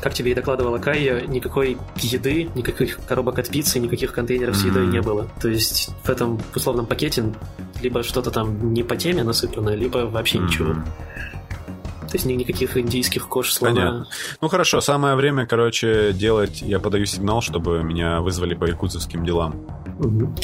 [0.00, 4.84] как тебе и докладывала Кайя, никакой еды, никаких коробок от пиццы, никаких контейнеров с едой
[4.84, 4.92] mm-hmm.
[4.92, 5.28] не было.
[5.42, 7.34] То есть в этом условном пакете
[7.82, 10.46] либо что-то там не по теме насыпано, либо вообще mm-hmm.
[10.46, 10.76] ничего.
[12.08, 13.74] То есть никаких индийских кож слона.
[13.74, 14.08] Понятно.
[14.40, 16.62] Ну хорошо, самое время, короче, делать...
[16.62, 19.54] Я подаю сигнал, чтобы меня вызвали по якутским делам.
[19.98, 20.34] Угу.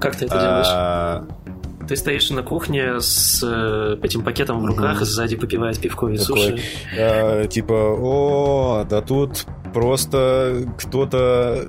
[0.00, 1.20] Как ты это а...
[1.22, 1.46] делаешь?
[1.88, 5.04] Ты стоишь на кухне с э, этим пакетом в руках, угу.
[5.04, 6.62] сзади попивает пивко и Такой, суши.
[6.96, 11.68] Э, типа, о, да тут просто кто-то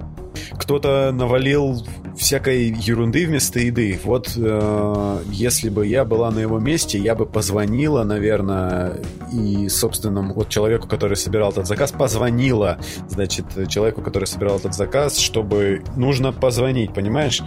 [0.54, 1.86] кто-то навалил
[2.18, 4.00] всякой ерунды вместо еды.
[4.04, 9.02] Вот э, если бы я была на его месте, я бы позвонила, наверное,
[9.32, 15.20] и, собственно, вот человеку, который собирал этот заказ, позвонила, значит, человеку, который собирал этот заказ,
[15.20, 17.42] чтобы нужно позвонить, понимаешь?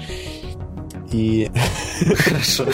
[1.12, 1.50] И...
[2.16, 2.66] Хорошо.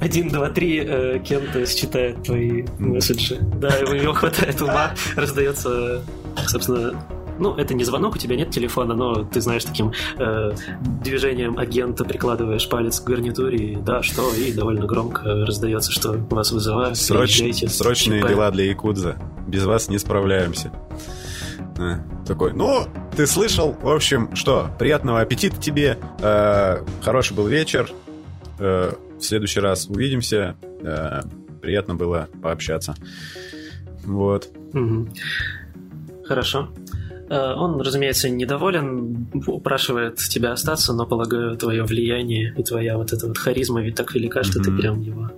[0.00, 3.38] Один, два, три, э, Кент считает твои месседжи.
[3.60, 6.02] Да, у него хватает ума, раздается,
[6.46, 6.94] собственно,
[7.40, 10.52] ну, это не звонок, у тебя нет телефона, но ты знаешь, таким э,
[11.02, 16.52] движением агента прикладываешь палец к гарнитуре, и да, что, и довольно громко раздается, что вас
[16.52, 16.96] вызывают.
[16.96, 17.42] Сроч...
[17.68, 19.16] Срочные дела для Якудза.
[19.48, 20.70] Без вас не справляемся.
[21.78, 22.86] Э, такой, ну,
[23.16, 23.76] ты слышал?
[23.80, 25.98] В общем, что, приятного аппетита тебе.
[26.20, 27.90] Э, хороший был вечер.
[28.58, 30.56] Э, в следующий раз увидимся.
[30.82, 31.22] Э,
[31.62, 32.94] приятно было пообщаться.
[34.04, 34.48] Вот.
[34.72, 35.08] Угу.
[36.24, 36.68] Хорошо.
[37.30, 43.28] Э, он, разумеется, недоволен, упрашивает тебя остаться, но, полагаю, твое влияние и твоя вот эта
[43.28, 44.64] вот харизма ведь так велика, что mm-hmm.
[44.64, 45.30] ты прям его...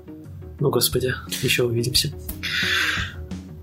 [0.58, 2.10] Ну, господи, еще увидимся.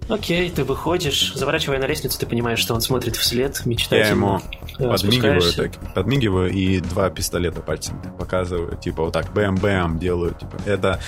[0.09, 4.05] Окей, ты выходишь, заворачивая на лестницу, ты понимаешь, что он смотрит вслед, мечтательно.
[4.05, 4.41] Я ему
[4.77, 10.57] э, подмигиваю, так, подмигиваю и два пистолета пальцем показываю, типа вот так, бэм-бэм делаю, типа,
[10.67, 10.99] это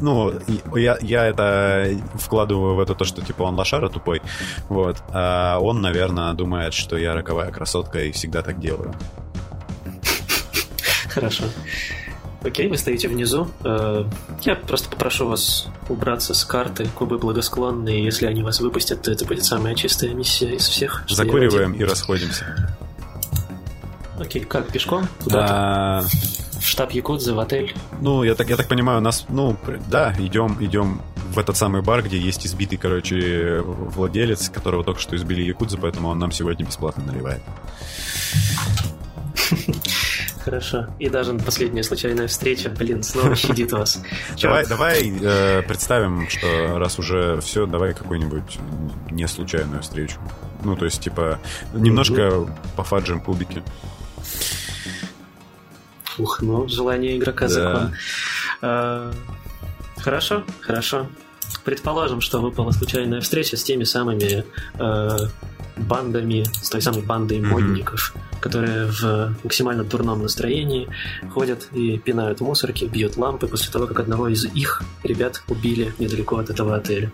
[0.00, 0.32] ну,
[0.74, 4.22] я, я это вкладываю в это то, что, типа, он лошара тупой,
[4.68, 8.94] вот, а он, наверное, думает, что я роковая красотка и всегда так делаю.
[11.08, 11.44] Хорошо.
[12.44, 13.48] Окей, вы стоите внизу.
[13.64, 14.04] Э,
[14.42, 16.86] я просто попрошу вас убраться с карты.
[16.94, 18.04] Кубы благосклонные.
[18.04, 21.04] Если они вас выпустят, то это будет самая чистая миссия из всех.
[21.08, 22.76] Закуриваем и расходимся.
[24.18, 25.08] Окей, как, пешком?
[25.24, 26.06] Куда-то?
[26.68, 27.74] Штаб Якудзы, в отель?
[28.00, 29.56] Ну, я так, я так понимаю, у нас, ну,
[29.90, 31.00] да, идем, идем
[31.32, 36.08] в этот самый бар, где есть избитый, короче, владелец, которого только что избили Якудзы, поэтому
[36.08, 37.42] он нам сегодня бесплатно наливает.
[40.44, 40.86] Хорошо.
[40.98, 44.02] И даже последняя случайная встреча, блин, снова щадит вас.
[44.42, 48.58] Давай, давай э, представим, что раз уже все, давай какую-нибудь
[49.10, 50.18] не случайную встречу.
[50.64, 51.38] Ну, то есть, типа,
[51.74, 52.46] немножко
[52.76, 53.62] пофаджим кубики.
[56.18, 57.48] Ух, ну, желание игрока да.
[57.48, 57.92] закон.
[58.62, 59.12] А,
[59.98, 61.06] хорошо, хорошо.
[61.64, 64.44] Предположим, что выпала случайная встреча с теми самыми
[64.78, 65.16] э,
[65.78, 67.46] бандами, с той самой бандой mm-hmm.
[67.46, 70.88] модников, которые в максимально дурном настроении
[71.32, 76.38] ходят и пинают мусорки, бьют лампы после того, как одного из их ребят убили недалеко
[76.38, 77.10] от этого отеля.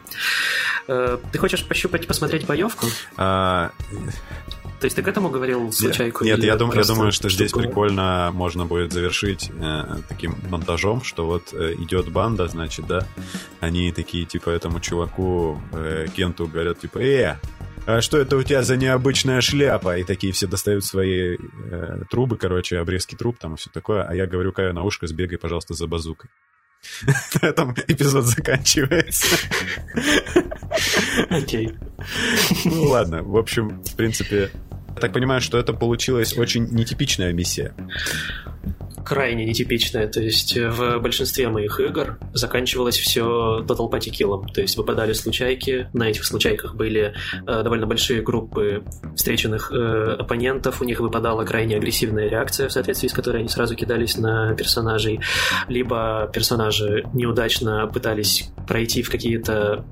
[0.89, 2.87] Э, ты хочешь пощупать, посмотреть боевку?
[3.17, 3.71] А...
[4.85, 6.25] То есть ты к этому говорил случайку?
[6.27, 11.25] Нет, я, дум, я думаю, что здесь прикольно можно будет завершить э, таким монтажом, что
[11.25, 13.07] вот э, идет банда, значит, да,
[13.61, 17.39] они такие, типа, этому чуваку, э, Кенту говорят, типа, э,
[17.87, 19.97] а что это у тебя за необычная шляпа?
[19.97, 24.03] И такие все достают свои э, трубы, короче, обрезки труб там и все такое.
[24.03, 26.29] А я говорю Каю на ушко, сбегай, пожалуйста, за базукой.
[27.43, 29.37] На этом эпизод заканчивается.
[31.31, 31.75] Окей.
[32.65, 34.51] Ну ладно, в общем, в принципе,
[34.95, 37.75] я так понимаю, что это получилась очень нетипичная миссия.
[39.05, 40.09] Крайне нетипичная.
[40.09, 44.47] То есть э, в большинстве моих игр заканчивалось все total party kill.
[44.53, 45.89] То есть выпадали случайки.
[45.93, 47.13] На этих случайках были
[47.47, 48.83] э, довольно большие группы
[49.15, 50.81] встреченных э, оппонентов.
[50.81, 55.21] У них выпадала крайне агрессивная реакция, в соответствии с которой они сразу кидались на персонажей.
[55.69, 59.85] Либо персонажи неудачно пытались пройти в какие-то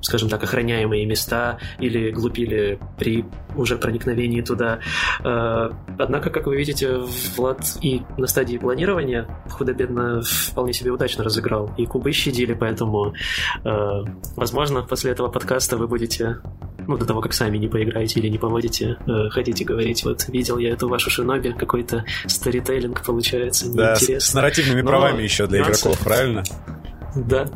[0.00, 3.24] скажем так, охраняемые места или глупили при
[3.56, 4.80] уже проникновении туда.
[5.24, 7.00] Э, однако, как вы видите,
[7.36, 11.70] Влад и на стадии планирования худо-бедно вполне себе удачно разыграл.
[11.76, 13.14] И кубы щадили, поэтому,
[13.64, 13.68] э,
[14.36, 16.38] возможно, после этого подкаста вы будете
[16.86, 20.58] ну, до того, как сами не поиграете или не поводите, э, хотите говорить, вот, видел
[20.58, 25.60] я эту вашу шиноби, какой-то старитейлинг получается, Да, с, с нарративными Но правами еще для
[25.60, 26.42] игроков, правильно?
[27.14, 27.46] Да,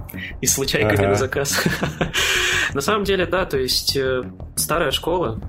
[0.41, 1.09] и случайками ага.
[1.09, 1.63] на заказ.
[2.75, 4.23] на самом деле, да, то есть э,
[4.57, 5.41] старая школа,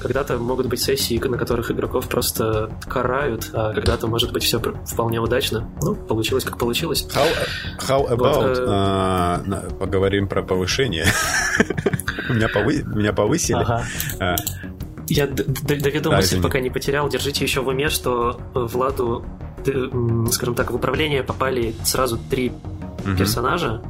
[0.00, 5.20] когда-то могут быть сессии, на которых игроков просто карают, а когда-то может быть все вполне
[5.20, 5.68] удачно.
[5.82, 7.06] Ну, получилось как получилось.
[7.12, 7.26] How,
[7.80, 8.62] how about вот, э...
[8.62, 11.06] uh, поговорим про повышение?
[12.28, 12.84] меня, повы...
[12.84, 13.56] меня повысили.
[13.56, 13.84] Ага.
[14.20, 14.36] А.
[15.08, 17.08] Я доведу мысль, пока не потерял.
[17.08, 19.24] Держите еще в уме, что Владу,
[20.30, 22.52] скажем так, в управление попали сразу три
[23.04, 23.16] угу.
[23.16, 23.82] персонажа,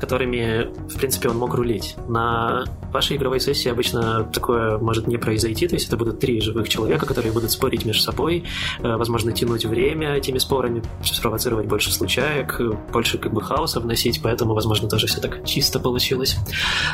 [0.00, 1.96] которыми, в принципе, он мог рулить.
[2.08, 6.68] На вашей игровой сессии обычно такое может не произойти, то есть это будут три живых
[6.68, 8.44] человека, которые будут спорить между собой,
[8.80, 12.60] э, возможно, тянуть время этими спорами, спровоцировать больше случаек,
[12.92, 16.36] больше как бы хаоса вносить, поэтому, возможно, тоже все так чисто получилось.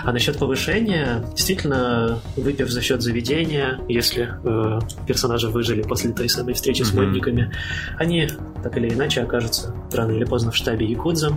[0.04, 6.54] А насчет повышения, действительно, выпив за счет заведения, если э, персонажи выжили после той самой
[6.54, 6.86] встречи mm-hmm.
[6.86, 7.52] с модниками,
[7.98, 8.28] они
[8.62, 11.32] так или иначе окажутся рано или поздно в штабе Якудза.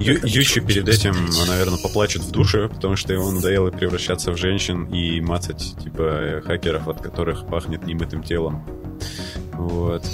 [0.00, 1.14] Ю, Ющи перед этим,
[1.46, 6.88] наверное, поплачет в душе, потому что ему надоело превращаться в женщин и мацать, типа, хакеров,
[6.88, 8.66] от которых пахнет немытым телом.
[9.52, 10.04] Вот.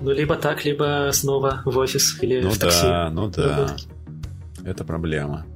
[0.00, 2.82] Ну, либо так, либо снова в офис или ну в такси.
[2.82, 3.76] Да, ну да,
[4.64, 5.46] это проблема.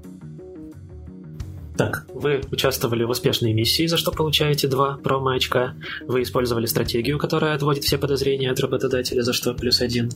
[1.77, 5.75] Так, вы участвовали в успешной миссии, за что получаете два промо-очка.
[6.07, 10.11] Вы использовали стратегию, которая отводит все подозрения от работодателя, за что плюс один.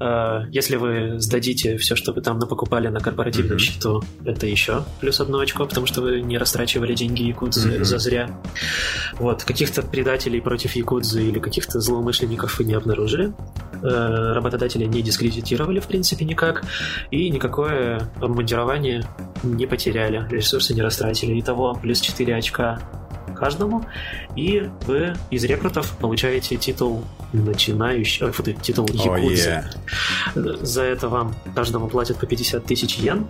[0.00, 3.60] А, если вы сдадите все, что вы там напокупали на корпоративном mm-hmm.
[3.60, 7.84] счету, это еще плюс одно очко, потому что вы не растрачивали деньги Якудзы mm-hmm.
[7.84, 8.40] за зря.
[9.20, 13.32] Вот, каких-то предателей против Якудзы или каких-то злоумышленников вы не обнаружили.
[13.80, 16.64] А, работодатели не дискредитировали, в принципе, никак.
[17.12, 19.04] И никакое обмундирование
[19.44, 21.38] не потеряли, ресурсы не растратили.
[21.40, 22.80] Итого плюс 4 очка
[23.34, 23.84] каждому,
[24.34, 27.04] и вы из рекрутов получаете титул
[27.34, 29.62] начинающий, ой, фу, титул якудзы.
[30.34, 30.64] Oh, yeah.
[30.64, 33.26] За это вам каждому платят по 50 тысяч йен,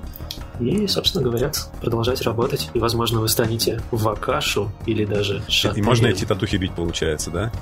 [0.61, 5.83] и, собственно, говорят, продолжать работать, и, возможно, вы станете вакашу или даже шатырем.
[5.83, 7.53] И можно эти татухи бить, получается, да?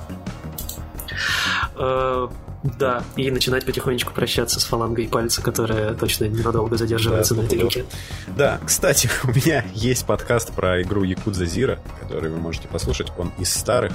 [1.77, 2.27] Э,
[2.79, 7.59] да, и начинать потихонечку прощаться с фалангой пальца, которая точно ненадолго задерживается да, на этой
[7.59, 7.85] руке.
[8.35, 13.11] Да, кстати, у меня есть подкаст про игру Якудза Зира, который вы можете послушать.
[13.17, 13.93] Он из старых,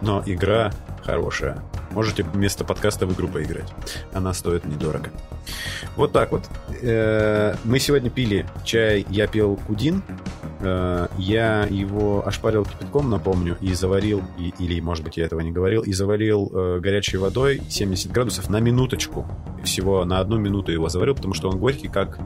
[0.00, 0.72] но игра
[1.04, 1.62] хорошая.
[1.92, 3.72] Можете вместо подкаста в игру поиграть.
[4.12, 5.10] Она стоит недорого.
[5.96, 6.48] Вот так вот.
[6.82, 10.02] Э, мы сегодня пили чай, я пил кудин.
[10.60, 14.22] Э, я его ошпарил кипятком, напомню, и заварил,
[14.58, 16.80] или, может быть, я этого не говорил, и заварил э,
[17.10, 19.26] горячей водой 70 градусов на минуточку.
[19.64, 22.18] Всего на одну минуту его заварил, потому что он горький, как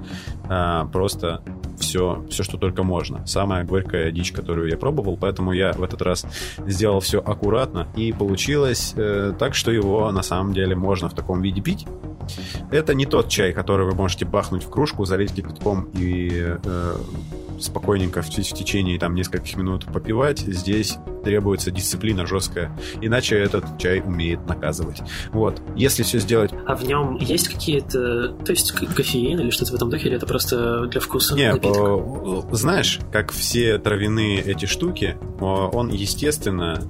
[0.93, 1.43] просто
[1.79, 3.27] все, все, что только можно.
[3.27, 6.27] Самая горькая дичь, которую я пробовал, поэтому я в этот раз
[6.67, 8.95] сделал все аккуратно, и получилось
[9.39, 11.87] так, что его на самом деле можно в таком виде пить.
[12.71, 16.97] Это не тот чай, который вы можете бахнуть в кружку, залить кипятком и э,
[17.61, 20.39] спокойненько в, в течение там нескольких минут попивать.
[20.39, 24.74] Здесь требуется дисциплина жесткая, иначе этот чай умеет наказывать.
[25.33, 26.51] Вот, если все сделать...
[26.67, 30.27] А в нем есть какие-то, то есть кофеин или что-то в этом духе, или это
[30.27, 31.35] просто для вкуса?
[31.35, 36.83] Не, по, знаешь, как все травяные эти штуки, он, естественно,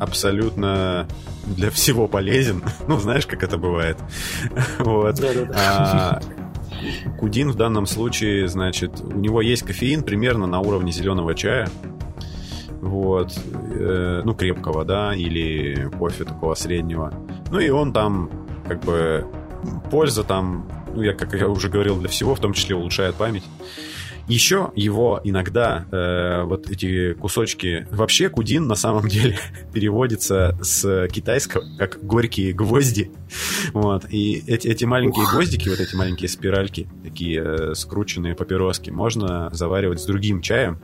[0.00, 1.06] абсолютно
[1.46, 2.62] для всего полезен.
[2.88, 3.98] Ну, знаешь, как это бывает.
[4.78, 5.20] Вот.
[5.54, 6.20] А,
[7.18, 11.68] кудин в данном случае, значит, у него есть кофеин примерно на уровне зеленого чая.
[12.80, 13.38] Вот.
[13.72, 17.12] Э, ну, крепкого, да, или кофе такого среднего.
[17.50, 18.30] Ну, и он там,
[18.66, 19.26] как бы,
[19.90, 23.44] польза там, ну, я, как я уже говорил, для всего, в том числе улучшает память.
[24.28, 27.86] Еще его иногда э, вот эти кусочки...
[27.90, 29.38] Вообще кудин на самом деле
[29.72, 33.10] переводится с китайского как горькие гвозди.
[33.72, 34.04] Вот.
[34.10, 40.00] И эти, эти маленькие гвоздики, вот эти маленькие спиральки, такие э, скрученные папироски, можно заваривать
[40.00, 40.78] с другим чаем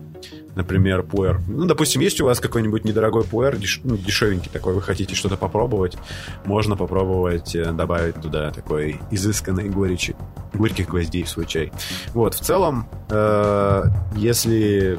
[0.54, 1.40] например, пуэр.
[1.48, 3.80] Ну, допустим, есть у вас какой-нибудь недорогой пуэр, деш...
[3.84, 5.96] ну, дешевенький такой, вы хотите что-то попробовать,
[6.44, 10.14] можно попробовать э, добавить туда такой изысканной горечи,
[10.54, 11.72] горьких гвоздей в свой чай.
[12.12, 13.84] Вот, в целом, э,
[14.16, 14.98] если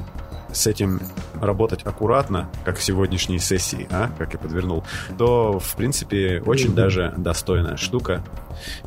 [0.55, 1.01] с этим
[1.41, 4.83] работать аккуратно, как в сегодняшней сессии, а, как я подвернул,
[5.17, 6.75] то, в принципе, очень mm-hmm.
[6.75, 8.23] даже достойная штука.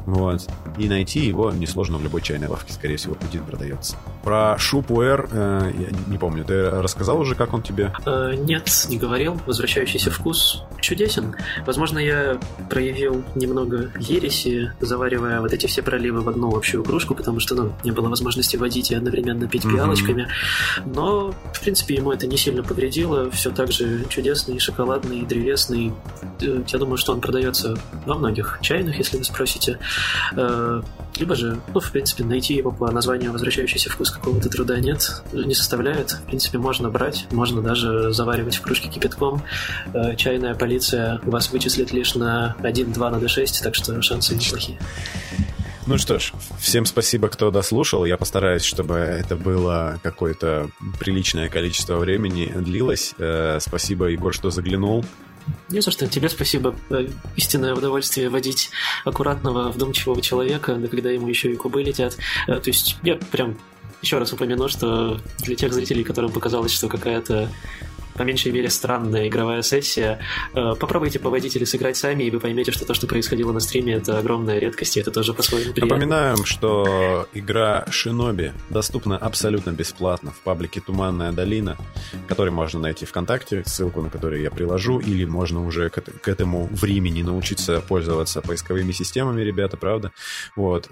[0.06, 0.48] Вот.
[0.78, 3.96] И найти его несложно в любой чайной лавке, скорее всего, Путин продается.
[4.22, 7.92] Про Шупуэр, э, я не помню, ты рассказал уже, как он тебе?
[8.06, 9.40] Э, нет, не говорил.
[9.46, 11.34] Возвращающийся вкус чудесен.
[11.66, 12.38] Возможно, я
[12.70, 17.72] проявил немного ереси, заваривая вот эти все проливы в одну общую кружку, потому что, ну,
[17.84, 19.74] не было возможности водить и одновременно пить mm-hmm.
[19.74, 20.28] пиалочками.
[20.84, 23.30] Но в принципе, ему это не сильно повредило.
[23.32, 25.92] Все так же чудесный, шоколадный, древесный.
[26.40, 27.76] Э, я думаю, что он продается
[28.06, 29.78] во многих чайных, если вы спросите.
[30.36, 30.82] Э,
[31.16, 35.54] либо же, ну, в принципе, найти его по названию «Возвращающийся вкус» какого-то труда нет, не
[35.54, 36.12] составляет.
[36.12, 39.42] В принципе, можно брать, можно даже заваривать в кружке кипятком.
[39.92, 44.78] Э, чайная полиция вас вычислит лишь на 1-2 на D6, так что шансы неплохие.
[45.88, 48.04] Ну что ж, всем спасибо, кто дослушал.
[48.04, 50.68] Я постараюсь, чтобы это было какое-то
[51.00, 53.14] приличное количество времени длилось.
[53.16, 55.02] Э, спасибо, Егор, что заглянул.
[55.70, 56.06] Не за что.
[56.06, 56.76] Тебе спасибо.
[56.90, 58.70] Э, истинное удовольствие водить
[59.06, 62.18] аккуратного, вдумчивого человека, да когда ему еще и кубы летят.
[62.48, 63.56] Э, то есть я прям
[64.02, 67.50] еще раз упомяну, что для тех зрителей, которым показалось, что какая-то
[68.18, 70.18] по меньшей мере странная игровая сессия.
[70.54, 73.94] Э, попробуйте поводить или сыграть сами, и вы поймете, что то, что происходило на стриме,
[73.94, 75.96] это огромная редкость, и это тоже по-своему приятно.
[75.96, 81.76] Напоминаем, что игра Шиноби доступна абсолютно бесплатно в паблике «Туманная долина»,
[82.26, 86.66] который можно найти ВКонтакте, ссылку на который я приложу, или можно уже к, к этому
[86.66, 90.12] времени научиться пользоваться поисковыми системами, ребята, правда?
[90.56, 90.88] Вот.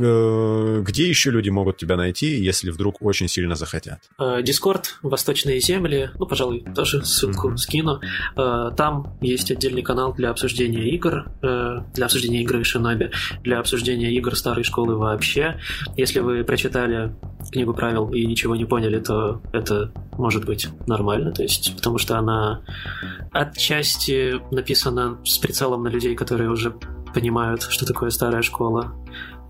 [0.00, 4.00] Э, где еще люди могут тебя найти, если вдруг очень сильно захотят?
[4.42, 7.56] Дискорд, Восточные земли, ну, пожалуй, тоже ссылку mm-hmm.
[7.56, 8.00] скину.
[8.36, 13.10] Э, там есть отдельный канал для обсуждения игр, э, для обсуждения игры Шиноби,
[13.42, 15.58] для обсуждения игр старой школы вообще.
[15.96, 17.14] Если вы прочитали
[17.50, 22.18] книгу правил и ничего не поняли, то это может быть нормально, то есть, потому что
[22.18, 22.62] она
[23.32, 26.74] отчасти написана с прицелом на людей, которые уже
[27.14, 28.94] понимают, что такое старая школа.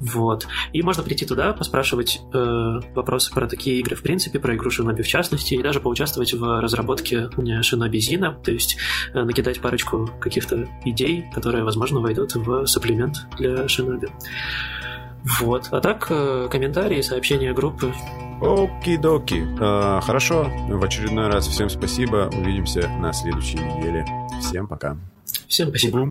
[0.01, 0.47] Вот.
[0.73, 5.03] И можно прийти туда, поспрашивать э, вопросы про такие игры в принципе, про игру Шиноби
[5.03, 7.29] в частности, и даже поучаствовать в разработке
[7.63, 8.77] Шиноби Зина, то есть
[9.13, 14.09] э, накидать парочку каких-то идей, которые, возможно, войдут в сапплимент для Шиноби.
[15.41, 15.69] Вот.
[15.71, 17.93] А так, э, комментарии, сообщения группы.
[18.41, 19.45] Оки-доки.
[19.61, 20.49] А, хорошо.
[20.69, 22.31] В очередной раз всем спасибо.
[22.33, 24.07] Увидимся на следующей неделе.
[24.41, 24.97] Всем пока.
[25.49, 26.09] Всем спасибо.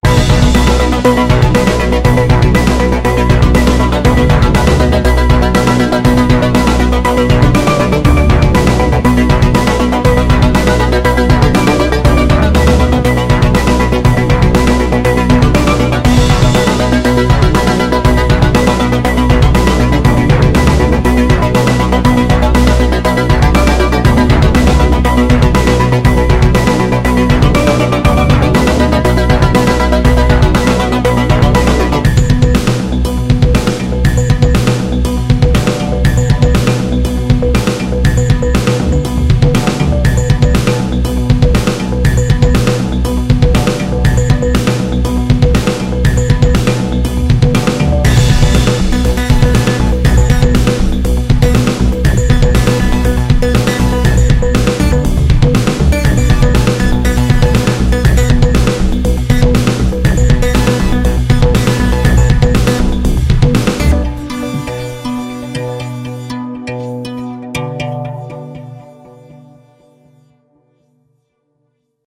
[4.03, 4.27] Thank